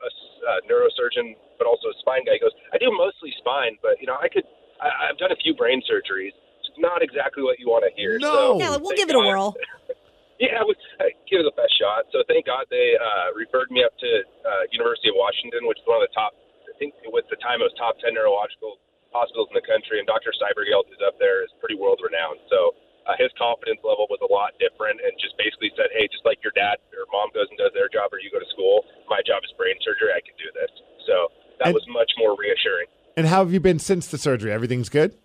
a 0.03 0.07
s- 0.11 0.41
a 0.49 0.55
neurosurgeon, 0.71 1.37
but 1.59 1.67
also 1.67 1.89
a 1.91 1.97
spine 2.01 2.25
guy." 2.25 2.35
He 2.35 2.43
goes, 2.43 2.55
"I 2.73 2.79
do 2.79 2.91
mostly 2.93 3.33
spine, 3.39 3.79
but 3.83 4.01
you 4.01 4.07
know, 4.07 4.17
I 4.21 4.29
could. 4.29 4.45
I, 4.81 5.11
I've 5.11 5.19
done 5.19 5.33
a 5.33 5.41
few 5.43 5.55
brain 5.55 5.83
surgeries. 5.89 6.33
It's 6.63 6.79
not 6.79 7.03
exactly 7.03 7.43
what 7.43 7.59
you 7.59 7.69
want 7.69 7.85
to 7.85 7.93
hear." 7.99 8.19
No, 8.19 8.33
So 8.33 8.59
yeah, 8.61 8.71
we'll 8.77 8.95
thank 8.95 8.99
give 9.07 9.11
it 9.11 9.17
a 9.17 9.25
whirl. 9.25 9.55
yeah, 10.39 10.59
I 10.61 10.65
would 10.65 10.79
uh, 11.03 11.11
give 11.27 11.43
it 11.43 11.47
the 11.51 11.57
best 11.59 11.75
shot. 11.79 12.07
So 12.15 12.23
thank 12.31 12.47
God 12.47 12.67
they 12.71 12.95
uh, 12.95 13.35
referred 13.35 13.71
me 13.71 13.83
up 13.83 13.95
to 13.99 14.11
uh, 14.47 14.63
University 14.71 15.11
of 15.11 15.17
Washington, 15.19 15.67
which 15.67 15.79
is 15.83 15.87
one 15.87 15.99
of 16.03 16.07
the 16.07 16.15
top. 16.15 16.33
I 16.71 16.75
think 16.79 16.95
at 17.03 17.11
the 17.27 17.35
time 17.43 17.59
time 17.59 17.59
it 17.59 17.67
was 17.67 17.75
top 17.75 17.99
10 17.99 18.15
neurological 18.15 18.79
hospitals 19.11 19.51
in 19.51 19.57
the 19.59 19.67
country, 19.67 19.99
and 19.99 20.07
Dr. 20.07 20.31
Silbergeld, 20.39 20.87
who's 20.87 21.03
up 21.03 21.19
there, 21.19 21.43
is 21.43 21.51
pretty 21.59 21.75
world 21.75 21.99
renowned. 21.99 22.39
So 22.47 22.71
uh, 23.09 23.17
his 23.17 23.33
confidence 23.41 23.81
level 23.81 24.05
was 24.13 24.21
a 24.21 24.29
lot 24.29 24.53
different, 24.61 25.01
and 25.01 25.11
just 25.17 25.33
basically 25.41 25.73
said, 25.75 25.89
"Hey, 25.97 26.05
just 26.13 26.23
like 26.29 26.39
your 26.45 26.53
dad 26.53 26.77
or 26.93 27.09
mom 27.09 27.33
goes 27.33 27.49
and 27.49 27.57
does 27.57 27.73
their 27.73 27.89
job, 27.89 28.13
or 28.13 28.21
you 28.21 28.29
go 28.31 28.39
to 28.39 28.51
school, 28.53 28.85
my 29.09 29.25
job 29.25 29.41
is 29.43 29.51
brain 29.57 29.75
surgery. 29.81 30.13
I 30.13 30.21
can 30.21 30.37
do 30.37 30.53
this." 30.53 30.71
So 31.09 31.33
that 31.59 31.73
And- 31.73 31.75
was 31.75 31.89
much 31.89 32.13
more 32.21 32.37
reassuring. 32.37 32.87
And 33.17 33.27
how 33.27 33.43
have 33.43 33.51
you 33.53 33.59
been 33.59 33.81
since 33.81 34.07
the 34.07 34.19
surgery? 34.21 34.53
Everything's 34.53 34.89
good? 34.93 35.17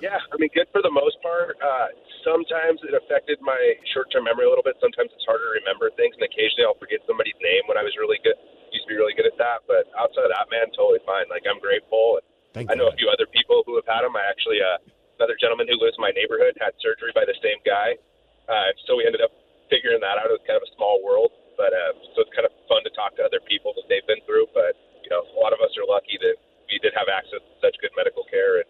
Yeah, 0.00 0.16
I 0.32 0.36
mean, 0.38 0.48
good 0.54 0.70
for 0.70 0.80
the 0.80 0.94
most 0.94 1.20
part. 1.20 1.58
Uh, 1.60 1.88
sometimes 2.22 2.80
it 2.86 2.94
affected 2.94 3.36
my 3.42 3.58
short-term 3.92 4.24
memory 4.24 4.46
a 4.46 4.48
little 4.48 4.62
bit. 4.62 4.78
Sometimes 4.80 5.10
it's 5.12 5.26
harder 5.26 5.42
to 5.44 5.58
remember 5.60 5.90
things, 5.98 6.14
and 6.14 6.22
occasionally 6.22 6.64
I'll 6.64 6.78
forget 6.78 7.02
somebody's 7.04 7.36
name 7.42 7.66
when 7.66 7.76
I 7.76 7.82
was 7.82 7.92
really 7.98 8.16
good. 8.22 8.38
Used 8.70 8.86
to 8.86 8.94
be 8.94 8.96
really 8.96 9.12
good 9.12 9.26
at 9.26 9.36
that, 9.42 9.66
but 9.66 9.90
outside 9.98 10.30
of 10.30 10.32
that, 10.38 10.46
man, 10.54 10.70
totally 10.72 11.02
fine. 11.04 11.26
Like 11.28 11.42
I'm 11.50 11.58
grateful. 11.58 12.22
And 12.22 12.24
Thank 12.54 12.70
I 12.70 12.74
know 12.78 12.86
a 12.88 12.96
few 12.96 13.10
other 13.10 13.26
people 13.26 13.64
who 13.66 13.74
have 13.76 13.84
had 13.90 14.06
them. 14.06 14.14
I 14.16 14.22
actually, 14.24 14.62
uh, 14.62 14.78
another 15.18 15.34
gentleman 15.36 15.66
who 15.66 15.76
lives 15.82 15.98
in 15.98 16.02
my 16.02 16.14
neighborhood 16.14 16.54
had 16.62 16.72
surgery 16.78 17.10
by 17.12 17.26
the 17.26 17.34
same 17.42 17.58
guy. 17.66 17.98
Uh, 18.46 18.70
so 18.86 18.96
we 18.96 19.04
ended 19.04 19.20
up 19.20 19.34
figuring 19.68 20.00
that 20.00 20.16
out. 20.16 20.30
It 20.30 20.38
was 20.38 20.46
kind 20.46 20.56
of 20.56 20.64
a 20.64 20.72
small 20.78 21.02
world, 21.02 21.34
but 21.58 21.74
uh, 21.74 21.92
so 22.14 22.24
it's 22.24 22.32
kind 22.32 22.46
of 22.46 22.54
fun 22.70 22.86
to 22.86 22.92
talk 22.94 23.18
to 23.20 23.26
other 23.26 23.42
people 23.44 23.74
that 23.76 23.84
they've 23.90 24.06
been 24.06 24.22
through. 24.24 24.48
But 24.54 24.78
you 25.04 25.10
know, 25.10 25.26
a 25.26 25.38
lot 25.42 25.52
of 25.52 25.60
us 25.60 25.74
are 25.76 25.84
lucky 25.84 26.16
that 26.22 26.38
we 26.70 26.78
did 26.80 26.94
have 26.96 27.10
access 27.10 27.42
to 27.42 27.52
such 27.60 27.76
good 27.82 27.92
medical 27.98 28.24
care, 28.30 28.62
and 28.62 28.68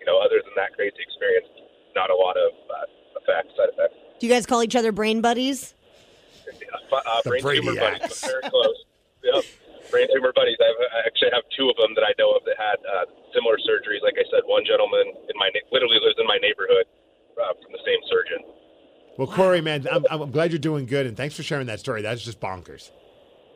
you 0.00 0.06
know, 0.08 0.18
other 0.18 0.42
than 0.42 0.56
that 0.58 0.74
crazy 0.74 0.98
experience, 0.98 1.46
not 1.94 2.10
a 2.10 2.16
lot 2.16 2.34
of 2.34 2.50
uh, 2.66 3.20
effects, 3.22 3.52
side 3.54 3.70
effects. 3.70 3.94
Do 4.18 4.26
you 4.26 4.32
guys 4.32 4.48
call 4.48 4.64
each 4.64 4.74
other 4.74 4.90
brain 4.90 5.20
buddies? 5.20 5.76
Uh, 6.92 7.22
brain 7.24 7.40
tumor 7.40 7.72
Bradyacks. 7.72 7.80
buddies, 7.80 8.20
but 8.20 8.28
very 8.28 8.44
close. 8.50 8.78
yep, 9.24 9.44
brain 9.90 10.06
tumor 10.12 10.32
buddies. 10.36 10.58
I, 10.60 10.68
have, 10.68 10.80
I 10.92 11.00
actually 11.08 11.32
have 11.32 11.46
two 11.56 11.70
of 11.70 11.76
them 11.80 11.96
that 11.96 12.04
I 12.04 12.12
know 12.20 12.36
of 12.36 12.44
that 12.44 12.58
had 12.60 12.78
uh, 12.84 13.06
similar 13.32 13.56
surgeries. 13.64 14.04
Like 14.04 14.20
I 14.20 14.26
said, 14.28 14.44
one 14.44 14.62
gentleman 14.68 15.08
in 15.08 15.36
my 15.40 15.48
na- 15.56 15.64
literally 15.72 15.98
lives 16.04 16.20
in 16.20 16.28
my 16.28 16.36
neighborhood 16.38 16.84
uh, 17.40 17.56
from 17.56 17.72
the 17.72 17.82
same 17.82 18.00
surgeon. 18.12 18.44
Well, 19.22 19.30
Corey, 19.30 19.60
man, 19.60 19.86
I'm, 19.86 20.02
I'm 20.10 20.30
glad 20.32 20.50
you're 20.50 20.58
doing 20.58 20.84
good, 20.86 21.06
and 21.06 21.16
thanks 21.16 21.36
for 21.36 21.44
sharing 21.44 21.68
that 21.68 21.78
story. 21.78 22.02
That's 22.02 22.24
just 22.24 22.40
bonkers. 22.40 22.90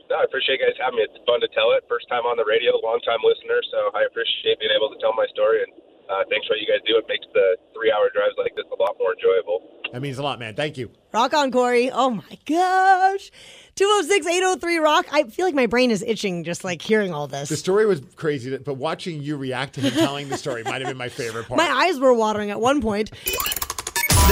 No, 0.08 0.14
I 0.14 0.22
appreciate 0.22 0.60
you 0.60 0.66
guys 0.66 0.78
having 0.78 0.98
me. 0.98 1.02
It's 1.02 1.18
fun 1.26 1.40
to 1.40 1.48
tell 1.50 1.74
it. 1.74 1.82
First 1.88 2.06
time 2.08 2.22
on 2.22 2.36
the 2.36 2.44
radio, 2.46 2.70
long 2.86 3.00
time 3.02 3.18
listener, 3.26 3.58
so 3.72 3.90
I 3.98 4.06
appreciate 4.06 4.60
being 4.60 4.70
able 4.70 4.94
to 4.94 4.98
tell 5.02 5.12
my 5.14 5.26
story. 5.34 5.66
And 5.66 5.72
uh, 6.06 6.22
thanks 6.30 6.46
for 6.46 6.54
what 6.54 6.60
you 6.62 6.70
guys 6.70 6.86
do. 6.86 6.94
It 7.02 7.06
makes 7.08 7.26
the 7.34 7.58
three-hour 7.74 8.14
drives 8.14 8.38
like 8.38 8.54
this 8.54 8.64
a 8.70 8.78
lot 8.80 8.94
more 9.00 9.10
enjoyable. 9.18 9.58
That 9.92 10.02
means 10.02 10.18
a 10.18 10.22
lot, 10.22 10.38
man. 10.38 10.54
Thank 10.54 10.78
you. 10.78 10.90
Rock 11.12 11.34
on, 11.34 11.50
Corey. 11.50 11.90
Oh 11.90 12.10
my 12.10 12.38
gosh. 12.46 13.32
206 13.74 14.26
803 14.26 14.78
Rock. 14.78 15.06
I 15.12 15.24
feel 15.24 15.46
like 15.46 15.54
my 15.54 15.66
brain 15.66 15.90
is 15.90 16.02
itching 16.06 16.44
just 16.44 16.62
like 16.62 16.80
hearing 16.80 17.12
all 17.12 17.26
this. 17.26 17.48
The 17.48 17.56
story 17.56 17.86
was 17.86 18.00
crazy, 18.14 18.56
but 18.56 18.74
watching 18.74 19.22
you 19.22 19.36
react 19.36 19.74
to 19.74 19.80
him 19.80 19.92
telling 19.92 20.28
the 20.28 20.38
story 20.38 20.62
might 20.62 20.80
have 20.80 20.88
been 20.88 20.96
my 20.96 21.08
favorite 21.08 21.44
part. 21.48 21.58
My 21.58 21.68
eyes 21.68 21.98
were 21.98 22.14
watering 22.14 22.50
at 22.50 22.60
one 22.60 22.80
point. 22.80 23.10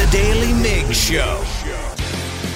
The 0.04 0.10
Daily 0.10 0.52
Mig 0.52 0.94
Show. 0.94 1.40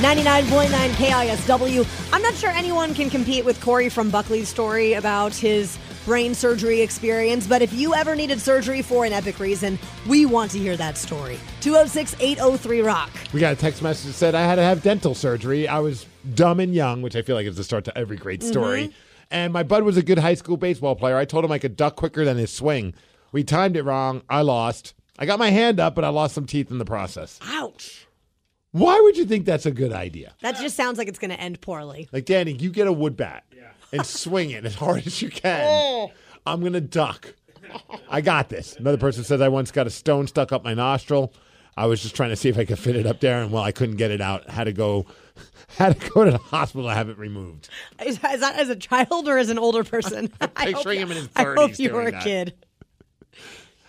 99.9 0.03 0.69
KISW. 0.69 2.13
I'm 2.13 2.21
not 2.21 2.35
sure 2.35 2.51
anyone 2.51 2.93
can 2.93 3.09
compete 3.09 3.43
with 3.43 3.59
Corey 3.63 3.89
from 3.89 4.11
Buckley's 4.11 4.51
story 4.51 4.93
about 4.93 5.35
his 5.35 5.79
brain 6.05 6.35
surgery 6.35 6.83
experience, 6.83 7.47
but 7.47 7.63
if 7.63 7.73
you 7.73 7.95
ever 7.95 8.15
needed 8.15 8.39
surgery 8.39 8.83
for 8.83 9.07
an 9.07 9.15
epic 9.15 9.41
reason, 9.41 9.79
we 10.07 10.27
want 10.27 10.51
to 10.51 10.59
hear 10.59 10.77
that 10.77 10.99
story. 10.99 11.41
206 11.63 12.17
803 12.21 12.83
Rock. 12.83 13.11
We 13.33 13.41
got 13.41 13.55
a 13.55 13.57
text 13.57 13.81
message 13.81 14.09
that 14.09 14.13
said 14.13 14.35
I 14.35 14.43
had 14.43 14.57
to 14.57 14.63
have 14.63 14.83
dental 14.83 15.15
surgery. 15.15 15.67
I 15.67 15.79
was 15.79 16.05
dumb 16.35 16.61
and 16.61 16.75
young, 16.75 17.01
which 17.01 17.17
I 17.17 17.23
feel 17.23 17.35
like 17.35 17.47
is 17.47 17.57
the 17.57 17.65
start 17.65 17.87
to 17.87 17.97
every 17.97 18.19
great 18.19 18.43
story. 18.43 18.89
Mhm. 18.89 18.93
And 19.31 19.53
my 19.55 19.63
bud 19.63 19.85
was 19.85 19.97
a 19.97 20.03
good 20.03 20.19
high 20.19 20.35
school 20.35 20.59
baseball 20.59 20.97
player. 20.97 21.17
I 21.17 21.25
told 21.25 21.47
him 21.47 21.53
I 21.53 21.59
could 21.59 21.77
duck 21.77 21.97
quicker 21.97 22.27
than 22.27 22.37
his 22.37 22.53
swing. 22.53 22.93
We 23.33 23.43
timed 23.43 23.75
it 23.79 23.85
wrong. 23.85 24.21
I 24.29 24.43
lost. 24.43 24.93
I 25.19 25.27
got 25.27 25.39
my 25.39 25.51
hand 25.51 25.81
up, 25.81 25.95
but 25.95 26.05
I 26.05 26.09
lost 26.09 26.35
some 26.35 26.47
teeth 26.47 26.71
in 26.71 26.79
the 26.79 26.85
process. 26.85 27.39
Ouch. 27.43 28.07
Why 28.73 29.01
would 29.01 29.17
you 29.17 29.25
think 29.25 29.47
that's 29.47 29.67
a 29.67 29.71
good 29.71 29.93
idea? 29.93 30.35
That 30.43 30.57
just 30.57 30.77
sounds 30.77 30.99
like 30.99 31.09
it's 31.09 31.19
going 31.19 31.31
to 31.31 31.41
end 31.41 31.61
poorly. 31.61 32.09
Like, 32.13 32.25
Danny, 32.27 32.53
you 32.53 32.71
get 32.71 32.87
a 32.87 32.93
wood 32.93 33.17
bat 33.17 33.45
and 33.93 34.05
swing 34.07 34.51
it 34.51 34.65
as 34.65 34.75
hard 34.75 35.07
as 35.07 35.21
you 35.23 35.31
can. 35.31 35.67
Oh. 35.69 36.13
I'm 36.47 36.61
going 36.61 36.75
to 36.75 36.81
duck. 36.81 37.35
I 38.09 38.21
got 38.21 38.49
this. 38.49 38.77
Another 38.77 38.99
person 38.99 39.25
says 39.25 39.41
I 39.41 39.49
once 39.49 39.71
got 39.71 39.87
a 39.87 39.91
stone 39.91 40.27
stuck 40.27 40.53
up 40.53 40.65
my 40.65 40.75
nostril. 40.75 41.33
I 41.77 41.87
was 41.87 42.03
just 42.03 42.15
trying 42.17 42.31
to 42.31 42.37
see 42.37 42.49
if 42.49 42.59
I 42.59 42.65
could 42.65 42.79
fit 42.79 42.97
it 42.97 43.07
up 43.07 43.21
there, 43.21 43.41
and 43.41 43.53
well, 43.53 43.63
I 43.63 43.71
couldn't 43.73 43.97
get 43.97 44.11
it 44.11 44.21
out. 44.21 44.49
Had 44.51 44.65
to 44.65 44.73
go, 44.73 45.07
had 45.79 45.99
to 46.01 46.11
go 46.11 46.25
to 46.25 46.31
the 46.33 46.39
hospital 46.39 46.89
to 46.89 46.95
have 46.95 47.09
it 47.09 47.17
removed. 47.19 47.69
Is, 48.05 48.17
is 48.17 48.41
that 48.41 48.57
as 48.59 48.69
a 48.69 48.77
child 48.77 49.29
or 49.29 49.39
as 49.39 49.49
an 49.49 49.59
older 49.59 49.85
person? 49.85 50.33
I 50.41 50.47
hope- 50.47 50.75
Picturing 50.75 51.01
him 51.01 51.11
in 51.13 51.17
his 51.19 51.27
thirties. 51.29 51.59
I 51.59 51.63
hope 51.63 51.71
30s 51.73 51.79
you 51.79 51.93
were 51.93 52.03
a 52.03 52.11
that. 52.11 52.23
kid. 52.25 52.55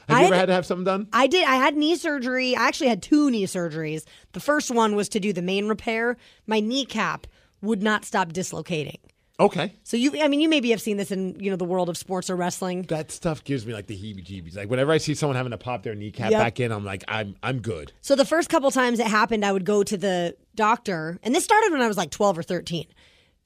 Have 0.09 0.17
I 0.17 0.21
you 0.21 0.25
ever 0.27 0.35
had- 0.35 0.39
had 0.41 0.45
to 0.47 0.53
have 0.53 0.65
something 0.65 0.85
done? 0.85 1.07
I 1.13 1.27
did. 1.27 1.45
I 1.47 1.55
had 1.55 1.75
knee 1.77 1.95
surgery. 1.95 2.55
I 2.55 2.67
actually 2.67 2.89
had 2.89 3.01
two 3.01 3.29
knee 3.31 3.45
surgeries. 3.45 4.03
The 4.33 4.39
first 4.39 4.71
one 4.71 4.95
was 4.95 5.09
to 5.09 5.19
do 5.19 5.31
the 5.33 5.41
main 5.41 5.67
repair. 5.67 6.17
My 6.47 6.59
kneecap 6.59 7.27
would 7.61 7.81
not 7.81 8.05
stop 8.05 8.33
dislocating. 8.33 8.97
Okay. 9.41 9.71
So 9.83 9.95
you, 9.95 10.21
I 10.21 10.27
mean, 10.27 10.41
you 10.41 10.49
maybe 10.49 10.69
have 10.71 10.81
seen 10.81 10.97
this 10.97 11.11
in 11.11 11.39
you 11.39 11.49
know 11.49 11.55
the 11.55 11.63
world 11.63 11.87
of 11.87 11.97
sports 11.97 12.29
or 12.29 12.35
wrestling. 12.35 12.81
That 12.89 13.09
stuff 13.09 13.41
gives 13.45 13.65
me 13.65 13.73
like 13.73 13.87
the 13.87 13.95
heebie-jeebies. 13.95 14.57
Like 14.57 14.69
whenever 14.69 14.91
I 14.91 14.97
see 14.97 15.13
someone 15.15 15.37
having 15.37 15.51
to 15.51 15.57
pop 15.57 15.83
their 15.83 15.95
kneecap 15.95 16.31
Yep. 16.31 16.39
back 16.41 16.59
in, 16.59 16.73
I'm 16.73 16.83
like, 16.83 17.05
I'm 17.07 17.35
I'm 17.41 17.59
good. 17.61 17.93
So 18.01 18.15
the 18.17 18.25
first 18.25 18.49
couple 18.49 18.69
times 18.71 18.99
it 18.99 19.07
happened, 19.07 19.45
I 19.45 19.53
would 19.53 19.63
go 19.63 19.81
to 19.83 19.95
the 19.97 20.35
doctor, 20.55 21.19
and 21.23 21.33
this 21.33 21.45
started 21.45 21.71
when 21.71 21.81
I 21.81 21.87
was 21.87 21.95
like 21.95 22.11
12 22.11 22.37
or 22.39 22.43
13. 22.43 22.85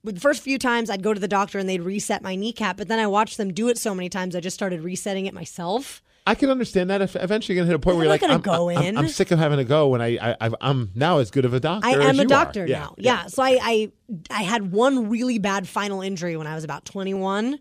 With 0.04 0.16
the 0.16 0.22
first 0.22 0.42
few 0.42 0.58
times, 0.58 0.90
I'd 0.90 1.04
go 1.04 1.14
to 1.14 1.20
the 1.20 1.28
doctor 1.28 1.60
and 1.60 1.70
they'd 1.70 1.82
reset 1.84 2.24
my 2.24 2.36
kneecap, 2.36 2.76
but 2.78 2.88
then 2.88 2.98
I 3.00 3.06
watched 3.08 3.38
them 3.38 3.54
do 3.54 3.70
it 3.70 3.78
so 3.78 3.94
many 3.94 4.10
times, 4.10 4.36
I 4.36 4.40
just 4.40 4.56
started 4.56 4.82
resetting 4.84 5.28
it 5.28 5.34
myself. 5.34 6.02
I 6.26 6.36
can 6.36 6.50
understand 6.50 6.90
that. 6.90 7.02
If 7.02 7.16
eventually 7.18 7.56
you're 7.56 7.64
gonna 7.66 7.72
hit 7.72 7.76
a 7.76 7.80
point 7.80 7.98
where 7.98 8.06
you're 8.06 8.14
like, 8.14 8.24
I'm, 8.24 8.40
go 8.42 8.70
I'm- 8.70 8.82
in. 8.84 8.98
I'm 8.98 9.08
sick 9.10 9.32
of 9.32 9.40
having 9.40 9.58
to 9.58 9.66
go, 9.66 9.90
when 9.90 10.02
I, 10.02 10.18
I 10.32 10.38
I've- 10.40 10.56
I'm 10.62 10.92
now 10.96 11.18
as 11.20 11.32
good 11.32 11.44
of 11.46 11.54
a 11.54 11.60
doctor. 11.60 11.88
I 11.88 11.92
am 11.92 12.12
a 12.12 12.14
you 12.14 12.22
are. 12.22 12.26
doctor 12.26 12.66
Yeah. 12.66 12.80
now. 12.80 12.96
Yeah. 12.98 13.28
So 13.28 13.44
I, 13.44 13.60
I 13.62 13.92
I 14.32 14.44
had 14.44 14.72
one 14.72 15.10
really 15.10 15.38
bad 15.40 15.68
final 15.68 16.02
injury 16.02 16.38
when 16.38 16.48
I 16.48 16.56
was 16.56 16.64
about 16.64 16.86
21, 16.86 17.60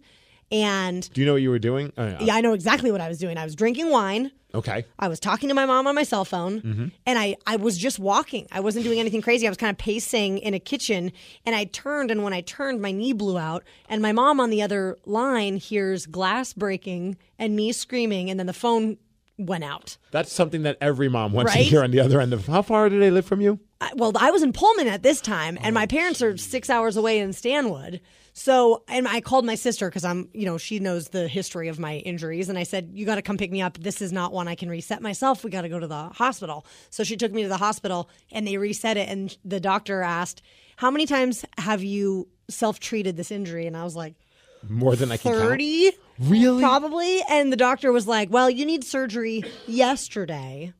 and 0.53 1.11
Do 1.13 1.21
you 1.21 1.27
know 1.27 1.33
what 1.33 1.43
you 1.43 1.51
were 1.51 1.59
doing? 1.59 1.93
Oh, 1.97 2.17
yeah, 2.21 2.35
I 2.35 2.41
know 2.43 2.53
exactly 2.53 2.93
what 2.93 3.01
I 3.01 3.09
was 3.09 3.19
doing. 3.19 3.39
I 3.39 3.45
was 3.45 3.55
drinking 3.57 3.91
wine. 3.91 4.31
Okay. 4.55 4.85
I 4.99 5.09
was 5.09 5.19
talking 5.19 5.49
to 5.49 5.55
my 5.55 5.65
mom 5.65 5.87
on 5.87 5.95
my 5.95 6.03
cell 6.03 6.27
phone 6.27 6.61
Mhm. 6.61 6.93
and 7.07 7.19
I, 7.19 7.37
I 7.47 7.57
was 7.57 7.79
just 7.79 7.99
walking. 7.99 8.47
I 8.53 8.61
wasn't 8.61 8.85
doing 8.85 9.01
anything 9.01 9.23
crazy. 9.23 9.47
I 9.47 9.51
was 9.51 9.57
kind 9.57 9.71
of 9.71 9.79
pacing 9.79 10.37
in 10.39 10.53
a 10.53 10.61
kitchen 10.61 11.11
and 11.47 11.57
I 11.57 11.65
turned 11.65 12.11
and 12.11 12.23
when 12.23 12.35
I 12.35 12.43
turned 12.43 12.83
my 12.83 12.93
knee 12.93 13.15
blew 13.15 13.39
out 13.39 13.65
and 13.89 14.03
my 14.03 14.13
mom 14.13 14.41
on 14.41 14.51
the 14.51 14.61
other 14.61 14.99
line 15.07 15.57
hears 15.57 16.05
glass 16.05 16.53
breaking 16.53 17.17
and 17.39 17.57
me 17.57 17.73
screaming 17.73 18.29
and 18.29 18.39
then 18.39 18.47
the 18.47 18.53
phone 18.53 18.99
went 19.39 19.65
out. 19.65 19.97
That's 20.11 20.31
something 20.31 20.65
that 20.65 20.77
every 20.83 21.09
mom 21.09 21.33
wants 21.33 21.55
to 21.55 21.59
hear 21.61 21.83
on 21.83 21.91
the 21.91 22.01
other 22.01 22.21
end 22.21 22.35
of. 22.35 22.47
How 22.47 22.61
far 22.61 22.91
do 22.91 23.01
they 23.01 23.11
live 23.11 23.25
from 23.25 23.41
you? 23.41 23.59
I, 23.81 23.91
well, 23.97 24.13
I 24.17 24.31
was 24.31 24.43
in 24.43 24.53
Pullman 24.53 24.87
at 24.87 25.03
this 25.03 25.23
time 25.23 25.57
and 25.63 25.73
my 25.73 25.87
parents 25.87 26.21
are 26.21 26.37
6 26.37 26.69
hours 26.69 26.99
away 26.99 27.21
in 27.21 27.33
Stanwood. 27.33 28.03
So, 28.35 28.83
and 28.89 29.07
I 29.07 29.21
called 29.21 29.45
my 29.45 29.57
sister 29.57 29.89
because 29.89 30.05
I'm, 30.05 30.29
you 30.33 30.47
know, 30.47 30.57
she 30.57 30.79
knows 30.79 31.09
the 31.09 31.29
history 31.29 31.69
of 31.69 31.79
my 31.79 31.97
injuries. 31.99 32.49
And 32.49 32.59
I 32.59 32.63
said, 32.63 32.91
You 32.95 33.05
got 33.05 33.17
to 33.17 33.23
come 33.23 33.37
pick 33.37 33.51
me 33.51 33.61
up. 33.61 33.79
This 33.79 34.01
is 34.01 34.13
not 34.13 34.33
one 34.33 34.49
I 34.49 34.55
can 34.55 34.71
reset 34.71 35.03
myself. 35.03 35.45
We 35.45 35.51
got 35.51 35.63
to 35.63 35.69
go 35.69 35.79
to 35.79 35.87
the 35.87 36.09
hospital. 36.09 36.65
So 36.91 37.05
she 37.05 37.17
took 37.17 37.33
me 37.33 37.43
to 37.43 37.49
the 37.49 37.59
hospital 37.59 38.09
and 38.31 38.47
they 38.47 38.57
reset 38.57 38.97
it. 38.97 39.09
And 39.09 39.37
the 39.45 39.61
doctor 39.61 40.01
asked, 40.03 40.43
How 40.77 40.91
many 40.91 41.07
times 41.07 41.45
have 41.59 41.83
you 41.83 42.29
self 42.49 42.81
treated 42.81 43.17
this 43.17 43.31
injury? 43.31 43.67
And 43.67 43.77
I 43.77 43.85
was 43.85 43.95
like, 43.95 44.15
More 44.67 44.97
than 44.97 45.13
I 45.13 45.19
can 45.19 45.33
count. 45.33 45.45
30? 45.45 45.93
Really? 46.21 46.63
Probably. 46.63 47.21
And 47.29 47.53
the 47.53 47.57
doctor 47.57 47.93
was 47.93 48.07
like, 48.07 48.31
Well, 48.31 48.49
you 48.49 48.65
need 48.65 48.83
surgery 48.83 49.45
yesterday. 49.67 50.73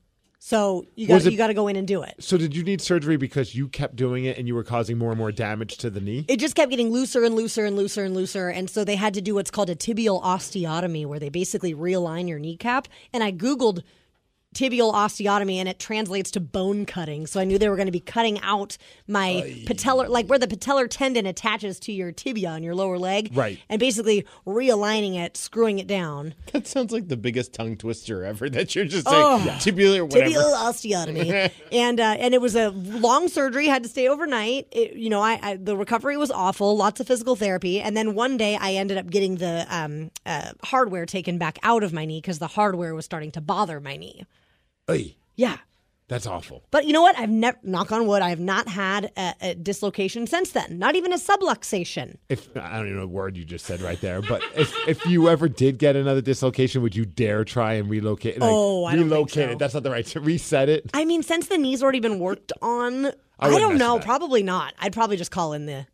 So 0.45 0.85
you 0.97 1.07
got 1.07 1.25
you 1.25 1.37
got 1.37 1.47
to 1.47 1.55
go 1.55 1.69
in 1.69 1.77
and 1.77 1.87
do 1.87 2.03
it. 2.03 2.17
So 2.19 2.37
did 2.37 2.57
you 2.57 2.65
need 2.65 2.81
surgery 2.81 3.17
because 3.17 3.55
you 3.55 3.69
kept 3.69 3.95
doing 3.95 4.25
it 4.25 4.39
and 4.39 4.49
you 4.49 4.57
were 4.57 4.65
causing 4.65 4.99
more 4.99 5.11
and 5.11 5.19
more 5.19 5.31
damage 5.31 5.77
to 5.79 5.89
the 5.89 6.01
knee? 6.01 6.25
it 6.27 6.41
just 6.41 6.57
kept 6.57 6.69
getting 6.69 6.91
looser 6.91 7.23
and 7.23 7.37
looser 7.37 7.65
and 7.65 7.77
looser 7.77 8.03
and 8.03 8.13
looser. 8.13 8.49
And 8.49 8.69
so 8.69 8.83
they 8.83 8.97
had 8.97 9.15
to 9.15 9.21
do 9.21 9.37
what's 9.37 9.53
called 9.53 9.71
a 9.71 9.77
tibial 9.77 10.21
osteotomy, 10.21 11.07
where 11.07 11.21
they 11.21 11.29
basically 11.29 11.77
realign 11.77 12.29
your 12.29 12.41
kneecap. 12.41 12.89
And 13.13 13.23
I 13.23 13.31
Googled 13.31 13.85
tibial 14.55 14.93
osteotomy 14.95 15.57
and 15.57 15.69
it 15.69 15.79
translates 15.79 16.31
to 16.33 16.41
bone 16.41 16.85
cutting. 16.87 17.27
So 17.27 17.41
I 17.41 17.45
knew 17.45 17.59
they 17.59 17.69
were 17.69 17.77
going 17.77 17.87
to 17.87 17.93
be 17.93 18.01
cutting 18.01 18.41
out 18.43 18.77
my 19.07 19.63
patellar, 19.67 20.09
like 20.09 20.27
where 20.27 20.39
the 20.39 20.47
patellar 20.47 20.87
tendon 20.89 21.27
attaches 21.27 21.79
to 21.81 21.93
your 21.93 22.13
tibia 22.13 22.51
on 22.51 22.63
your 22.63 22.75
lower 22.75 22.99
leg. 22.99 23.31
Right. 23.35 23.59
And 23.69 23.81
basically 23.81 24.27
realigning 24.47 25.17
it, 25.17 25.37
screwing 25.37 25.79
it 25.79 25.87
down. 25.87 26.35
That 26.53 26.67
sounds 26.67 26.93
like 26.93 27.09
the 27.09 27.17
biggest 27.17 27.53
tongue 27.55 27.77
twister 27.77 28.25
ever 28.25 28.49
that 28.51 28.75
you're 28.75 28.85
just 28.85 29.07
Oh. 29.09 29.39
saying. 29.39 29.59
Tibial 29.59 29.97
or 29.99 30.05
whatever. 30.05 30.31
Tibial 30.31 30.53
osteotomy, 30.55 31.51
and 31.73 31.99
uh, 32.01 32.17
and 32.19 32.35
it 32.35 32.41
was 32.41 32.55
a 32.55 32.71
long 32.71 33.29
surgery. 33.29 33.67
Had 33.67 33.83
to 33.85 33.89
stay 33.89 34.09
overnight. 34.09 34.69
It, 34.71 34.95
you 34.95 35.09
know, 35.11 35.21
I, 35.21 35.39
I 35.43 35.57
the 35.57 35.77
recovery 35.77 36.17
was 36.17 36.31
awful. 36.31 36.77
Lots 36.77 37.01
of 37.01 37.07
physical 37.07 37.37
therapy, 37.37 37.81
and 37.81 37.97
then 37.97 38.15
one 38.15 38.37
day 38.37 38.57
I 38.61 38.75
ended 38.75 38.99
up 38.99 39.09
getting 39.11 39.37
the 39.37 39.67
um, 39.71 40.11
uh, 40.27 40.53
hardware 40.63 41.07
taken 41.07 41.39
back 41.39 41.59
out 41.63 41.83
of 41.83 41.93
my 41.93 42.05
knee 42.05 42.21
because 42.21 42.39
the 42.39 42.47
hardware 42.49 42.95
was 42.95 43.05
starting 43.05 43.31
to 43.33 43.41
bother 43.41 43.81
my 43.81 43.97
knee. 43.97 44.25
Oy. 44.93 45.15
Yeah. 45.37 45.59
That's 46.09 46.27
awful. 46.27 46.63
But 46.71 46.85
you 46.85 46.93
know 46.93 47.01
what? 47.01 47.19
I've 47.19 47.31
never, 47.31 47.57
knock 47.63 47.91
on 47.91 48.07
wood, 48.07 48.21
I 48.21 48.29
have 48.29 48.41
not 48.41 48.69
had 48.69 49.11
a, 49.17 49.35
a 49.41 49.55
dislocation 49.55 50.27
since 50.27 50.51
then. 50.51 50.79
Not 50.79 50.95
even 50.95 51.11
a 51.11 51.17
subluxation. 51.17 52.17
If 52.29 52.55
I 52.55 52.77
don't 52.77 52.87
even 52.87 52.97
know 52.99 53.07
what 53.07 53.11
word 53.11 53.37
you 53.39 53.45
just 53.47 53.65
said 53.65 53.81
right 53.81 53.99
there, 54.01 54.21
but 54.21 54.43
if, 54.55 54.75
if 54.87 55.07
you 55.07 55.31
ever 55.31 55.49
did 55.49 55.79
get 55.79 55.97
another 55.97 56.21
dislocation, 56.21 56.83
would 56.83 56.95
you 56.95 57.07
dare 57.07 57.45
try 57.45 57.75
and 57.75 57.89
relocate? 57.89 58.39
Like, 58.39 58.51
Oh, 58.53 58.85
I 58.85 58.95
relocate 58.95 59.33
so. 59.47 59.51
it. 59.53 59.59
That's 59.59 59.73
not 59.73 59.85
the 59.85 59.91
right. 59.91 60.05
To 60.07 60.21
reset 60.21 60.69
it. 60.69 60.91
I 60.93 61.07
mean, 61.07 61.23
since 61.23 61.47
the 61.49 61.57
knee's 61.57 61.83
already 61.83 62.01
been 62.01 62.19
worked 62.19 62.53
on, 62.61 63.07
I, 63.07 63.49
I 63.49 63.59
don't 63.59 63.79
know. 63.79 63.97
that. 63.97 64.05
Probably 64.05 64.43
not. 64.43 64.75
I'd 64.81 64.93
probably 64.93 65.17
just 65.17 65.31
call 65.31 65.55
in 65.55 65.65
the 65.65 65.87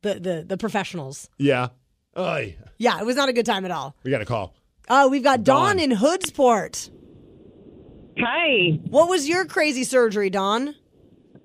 the 0.00 0.14
the, 0.14 0.44
the 0.46 0.56
professionals. 0.56 1.28
Yeah. 1.36 1.68
Oy. 2.16 2.56
Yeah, 2.78 2.98
it 2.98 3.04
was 3.04 3.16
not 3.16 3.28
a 3.28 3.32
good 3.34 3.44
time 3.46 3.66
at 3.66 3.70
all. 3.70 3.94
We 4.04 4.10
got 4.10 4.22
a 4.22 4.24
call. 4.26 4.54
Uh, 4.88 5.08
we've 5.10 5.22
got 5.24 5.44
Dawn, 5.44 5.76
Dawn. 5.76 5.78
in 5.80 5.90
Hoodsport. 5.90 6.88
Hi. 8.18 8.78
What 8.88 9.08
was 9.08 9.28
your 9.28 9.44
crazy 9.44 9.84
surgery, 9.84 10.30
Don? 10.30 10.74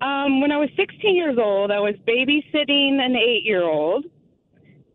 Um, 0.00 0.40
when 0.40 0.50
I 0.50 0.56
was 0.56 0.68
16 0.76 1.14
years 1.14 1.36
old, 1.38 1.70
I 1.70 1.78
was 1.78 1.94
babysitting 2.08 2.98
an 3.00 3.14
eight 3.16 3.44
year 3.44 3.62
old, 3.62 4.04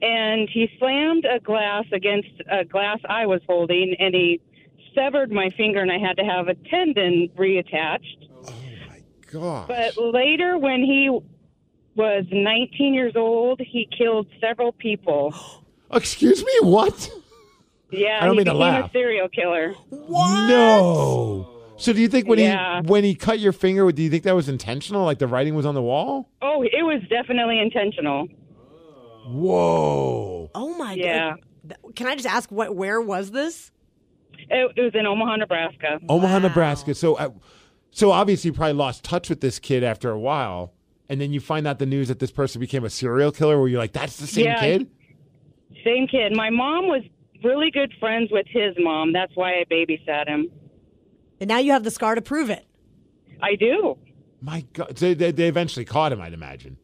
and 0.02 0.50
he 0.52 0.68
slammed 0.80 1.26
a 1.26 1.40
glass 1.40 1.86
against 1.94 2.30
a 2.52 2.66
glass 2.66 3.00
I 3.08 3.26
was 3.26 3.42
holding, 3.48 3.96
and 4.00 4.14
he 4.14 4.42
severed 4.94 5.32
my 5.32 5.50
finger, 5.56 5.80
and 5.82 5.92
I 5.92 5.98
had 5.98 6.18
to 6.18 6.24
have 6.24 6.48
a 6.48 6.56
tendon 6.70 7.30
reattached. 7.38 8.28
Oh, 8.46 8.54
my 8.90 9.02
God. 9.32 9.68
But 9.68 9.98
later, 9.98 10.58
when 10.58 10.82
he 10.84 11.10
was 11.96 12.26
19 12.32 12.94
years 12.94 13.14
old, 13.16 13.62
he 13.62 13.88
killed 13.98 14.28
several 14.42 14.72
people. 14.74 15.34
Excuse 15.94 16.44
me. 16.44 16.52
What? 16.62 17.10
Yeah, 17.92 18.18
I 18.22 18.26
don't 18.26 18.34
he 18.34 18.38
mean 18.40 18.46
to 18.48 18.52
became 18.52 18.60
laugh. 18.60 18.90
a 18.90 18.92
serial 18.92 19.30
killer. 19.30 19.74
What? 19.90 20.50
No. 20.50 21.54
So 21.78 21.94
do 21.94 22.02
you 22.02 22.08
think 22.08 22.28
when 22.28 22.40
Yeah. 22.40 22.82
he 22.82 22.88
when 22.88 23.04
he 23.04 23.14
cut 23.16 23.40
your 23.40 23.52
finger, 23.54 23.92
do 23.92 24.02
you 24.02 24.10
think 24.10 24.24
that 24.24 24.36
was 24.36 24.50
intentional? 24.50 25.06
Like 25.06 25.20
the 25.20 25.28
writing 25.28 25.54
was 25.56 25.66
on 25.66 25.76
the 25.76 25.82
wall? 25.82 26.30
Oh, 26.42 26.64
it 26.64 26.84
was 26.84 27.02
definitely 27.10 27.60
intentional. 27.60 28.28
Whoa. 29.26 30.50
Oh 30.56 30.78
my 30.78 30.94
Yeah. 30.94 31.36
god! 31.66 31.78
Can 31.96 32.08
I 32.08 32.16
just 32.16 32.28
ask 32.28 32.52
what? 32.52 32.76
Where 32.76 33.02
was 33.02 33.32
this? 33.32 33.72
It, 34.50 34.72
it 34.76 34.82
was 34.82 34.92
in 34.96 35.06
Omaha, 35.06 35.36
Nebraska. 35.38 36.00
Omaha, 36.08 36.40
Nebraska. 36.40 36.96
So, 36.96 37.16
uh, 37.16 37.30
so 37.92 38.12
obviously, 38.12 38.50
you 38.50 38.54
probably 38.54 38.74
lost 38.74 39.04
touch 39.04 39.30
with 39.30 39.42
this 39.42 39.60
kid 39.60 39.84
after 39.84 40.10
a 40.10 40.20
while, 40.20 40.74
and 41.10 41.20
then 41.20 41.34
you 41.34 41.40
find 41.40 41.68
out 41.68 41.80
the 41.80 41.86
news 41.86 42.08
that 42.08 42.20
this 42.20 42.32
person 42.32 42.60
became 42.62 42.86
a 42.86 42.90
serial 42.90 43.32
killer. 43.32 43.60
Where 43.60 43.68
you're 43.68 43.80
like, 43.80 43.94
"That's 43.94 44.18
the 44.18 44.28
same 44.28 44.46
Yeah. 44.46 44.60
kid." 44.60 44.88
Same 45.84 46.08
kid. 46.08 46.36
My 46.36 46.50
mom 46.50 46.88
was 46.88 47.04
really 47.44 47.70
good 47.72 47.94
friends 48.00 48.30
with 48.32 48.46
his 48.48 48.74
mom. 48.80 49.12
That's 49.14 49.32
why 49.36 49.60
I 49.60 49.66
babysat 49.70 50.28
him. 50.28 50.50
And 51.40 51.48
now 51.48 51.60
you 51.60 51.72
have 51.72 51.84
the 51.84 51.92
scar 51.92 52.16
to 52.16 52.22
prove 52.22 52.50
it. 52.50 52.66
I 53.42 53.56
do. 53.56 53.98
My 54.42 54.66
God, 54.74 54.96
they, 54.96 55.14
they, 55.14 55.32
they 55.32 55.48
eventually 55.48 55.86
caught 55.86 56.12
him. 56.12 56.22
I'd 56.22 56.34
imagine. 56.34 56.78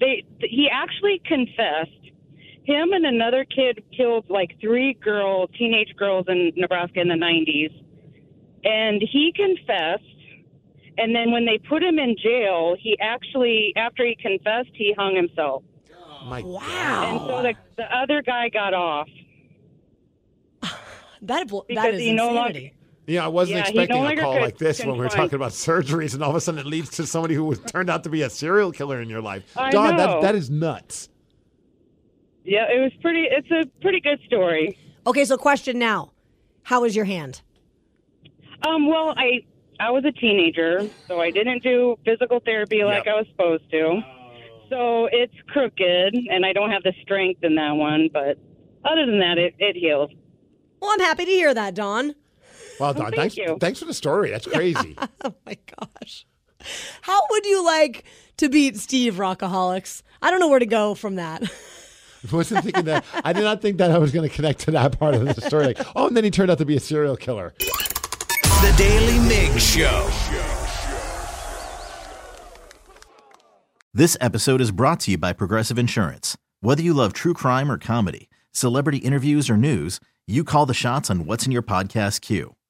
They 0.00 0.24
he 0.40 0.68
actually 0.72 1.20
confessed. 1.24 1.90
Him 2.64 2.92
and 2.92 3.04
another 3.04 3.44
kid 3.44 3.82
killed 3.96 4.26
like 4.28 4.56
three 4.60 4.94
girl 4.94 5.46
teenage 5.48 5.94
girls 5.96 6.26
in 6.28 6.52
Nebraska 6.56 7.00
in 7.00 7.08
the 7.08 7.14
90s. 7.14 7.72
And 8.64 9.02
he 9.02 9.32
confessed 9.34 10.04
and 10.98 11.14
then 11.14 11.30
when 11.30 11.46
they 11.46 11.56
put 11.58 11.82
him 11.82 11.98
in 11.98 12.14
jail, 12.22 12.76
he 12.78 12.96
actually 13.00 13.72
after 13.76 14.04
he 14.04 14.14
confessed, 14.20 14.70
he 14.74 14.92
hung 14.96 15.16
himself. 15.16 15.62
My 16.26 16.42
wow. 16.42 16.60
And 17.10 17.20
so 17.20 17.42
the 17.42 17.54
the 17.76 17.96
other 17.96 18.22
guy 18.22 18.48
got 18.50 18.74
off. 18.74 19.08
That 21.22 21.48
bl- 21.48 21.58
that 21.58 21.68
Because 21.68 21.94
is 21.96 22.00
he 22.00 22.12
no 22.12 22.32
longer- 22.32 22.70
insanity. 23.10 23.14
Yeah, 23.14 23.24
I 23.24 23.28
wasn't 23.28 23.56
Yeah, 23.56 23.60
expecting 23.62 24.02
no 24.02 24.08
a 24.08 24.16
call 24.16 24.32
could 24.34 24.42
like 24.42 24.58
this 24.58 24.78
when 24.80 24.92
we 24.92 24.98
were 24.98 25.04
confront- 25.04 25.30
talking 25.30 25.36
about 25.36 25.52
surgeries, 25.52 26.14
and 26.14 26.22
all 26.22 26.30
of 26.30 26.36
a 26.36 26.40
sudden 26.40 26.60
it 26.60 26.66
leads 26.66 26.90
to 26.90 27.06
somebody 27.06 27.34
who 27.34 27.44
was 27.44 27.58
turned 27.60 27.90
out 27.90 28.04
to 28.04 28.10
be 28.10 28.22
a 28.22 28.30
serial 28.30 28.72
killer 28.72 29.00
in 29.00 29.08
your 29.08 29.20
life. 29.20 29.56
I 29.56 29.70
Don, 29.70 29.96
that 29.96 30.20
that 30.22 30.34
is 30.34 30.50
nuts. 30.50 31.08
Yeah, 32.44 32.66
it 32.70 32.80
was 32.80 32.92
pretty 33.02 33.26
it's 33.30 33.50
a 33.50 33.66
pretty 33.80 34.00
good 34.00 34.18
story. 34.26 34.76
Okay, 35.06 35.24
so 35.24 35.36
question 35.36 35.78
now: 35.78 36.12
How 36.64 36.84
is 36.84 36.96
your 36.96 37.04
hand? 37.04 37.42
Um, 38.66 38.86
well, 38.88 39.14
I 39.16 39.40
I 39.78 39.90
was 39.90 40.04
a 40.04 40.12
teenager, 40.12 40.88
so 41.08 41.20
I 41.20 41.30
didn't 41.30 41.62
do 41.62 41.96
physical 42.04 42.40
therapy 42.40 42.84
like 42.84 43.06
I 43.06 43.14
was 43.14 43.26
supposed 43.30 43.70
to. 43.70 44.00
So 44.68 45.08
it's 45.10 45.34
crooked, 45.48 46.14
and 46.30 46.46
I 46.46 46.52
don't 46.52 46.70
have 46.70 46.82
the 46.82 46.92
strength 47.02 47.42
in 47.42 47.54
that 47.56 47.72
one. 47.72 48.08
But 48.12 48.38
other 48.84 49.04
than 49.06 49.18
that, 49.20 49.36
it 49.38 49.54
it 49.58 49.76
heals. 49.76 50.10
Well, 50.80 50.90
I'm 50.92 51.00
happy 51.00 51.24
to 51.26 51.30
hear 51.30 51.52
that, 51.54 51.74
Dawn. 51.74 52.14
Well, 52.80 52.94
Don, 52.94 53.04
thank 53.10 53.16
thanks, 53.16 53.36
you. 53.36 53.58
thanks 53.60 53.78
for 53.78 53.84
the 53.84 53.94
story. 53.94 54.30
That's 54.30 54.46
crazy. 54.52 54.96
oh 55.24 55.34
my 55.44 55.56
gosh. 55.78 56.26
How 57.02 57.20
would 57.30 57.44
you 57.46 57.64
like 57.64 58.04
to 58.38 58.48
beat 58.48 58.76
Steve 58.78 59.14
Rockaholics? 59.14 60.02
I 60.22 60.30
don't 60.30 60.40
know 60.40 60.48
where 60.48 60.58
to 60.58 60.66
go 60.66 60.94
from 60.94 61.16
that. 61.16 61.42
I 61.42 61.48
wasn't 62.36 62.64
thinking 62.64 62.86
that. 62.86 63.04
I 63.24 63.32
did 63.32 63.44
not 63.44 63.62
think 63.62 63.78
that 63.78 63.90
I 63.90 63.98
was 63.98 64.12
going 64.12 64.28
to 64.28 64.34
connect 64.34 64.60
to 64.60 64.70
that 64.72 64.98
part 64.98 65.14
of 65.14 65.34
the 65.34 65.40
story. 65.42 65.66
Like, 65.66 65.80
oh, 65.94 66.06
and 66.06 66.16
then 66.16 66.24
he 66.24 66.30
turned 66.30 66.50
out 66.50 66.58
to 66.58 66.64
be 66.64 66.76
a 66.76 66.80
serial 66.80 67.16
killer. 67.16 67.54
The 67.58 68.74
Daily 68.76 69.18
Mig 69.28 69.58
Show. 69.58 70.10
This 73.92 74.16
episode 74.20 74.60
is 74.60 74.70
brought 74.70 75.00
to 75.00 75.10
you 75.10 75.18
by 75.18 75.32
Progressive 75.32 75.78
Insurance. 75.78 76.36
Whether 76.60 76.82
you 76.82 76.94
love 76.94 77.12
true 77.12 77.34
crime 77.34 77.70
or 77.70 77.78
comedy, 77.78 78.28
celebrity 78.52 78.98
interviews 78.98 79.50
or 79.50 79.56
news, 79.56 79.98
you 80.26 80.44
call 80.44 80.64
the 80.66 80.74
shots 80.74 81.10
on 81.10 81.26
what's 81.26 81.44
in 81.46 81.52
your 81.52 81.62
podcast 81.62 82.20
queue. 82.20 82.54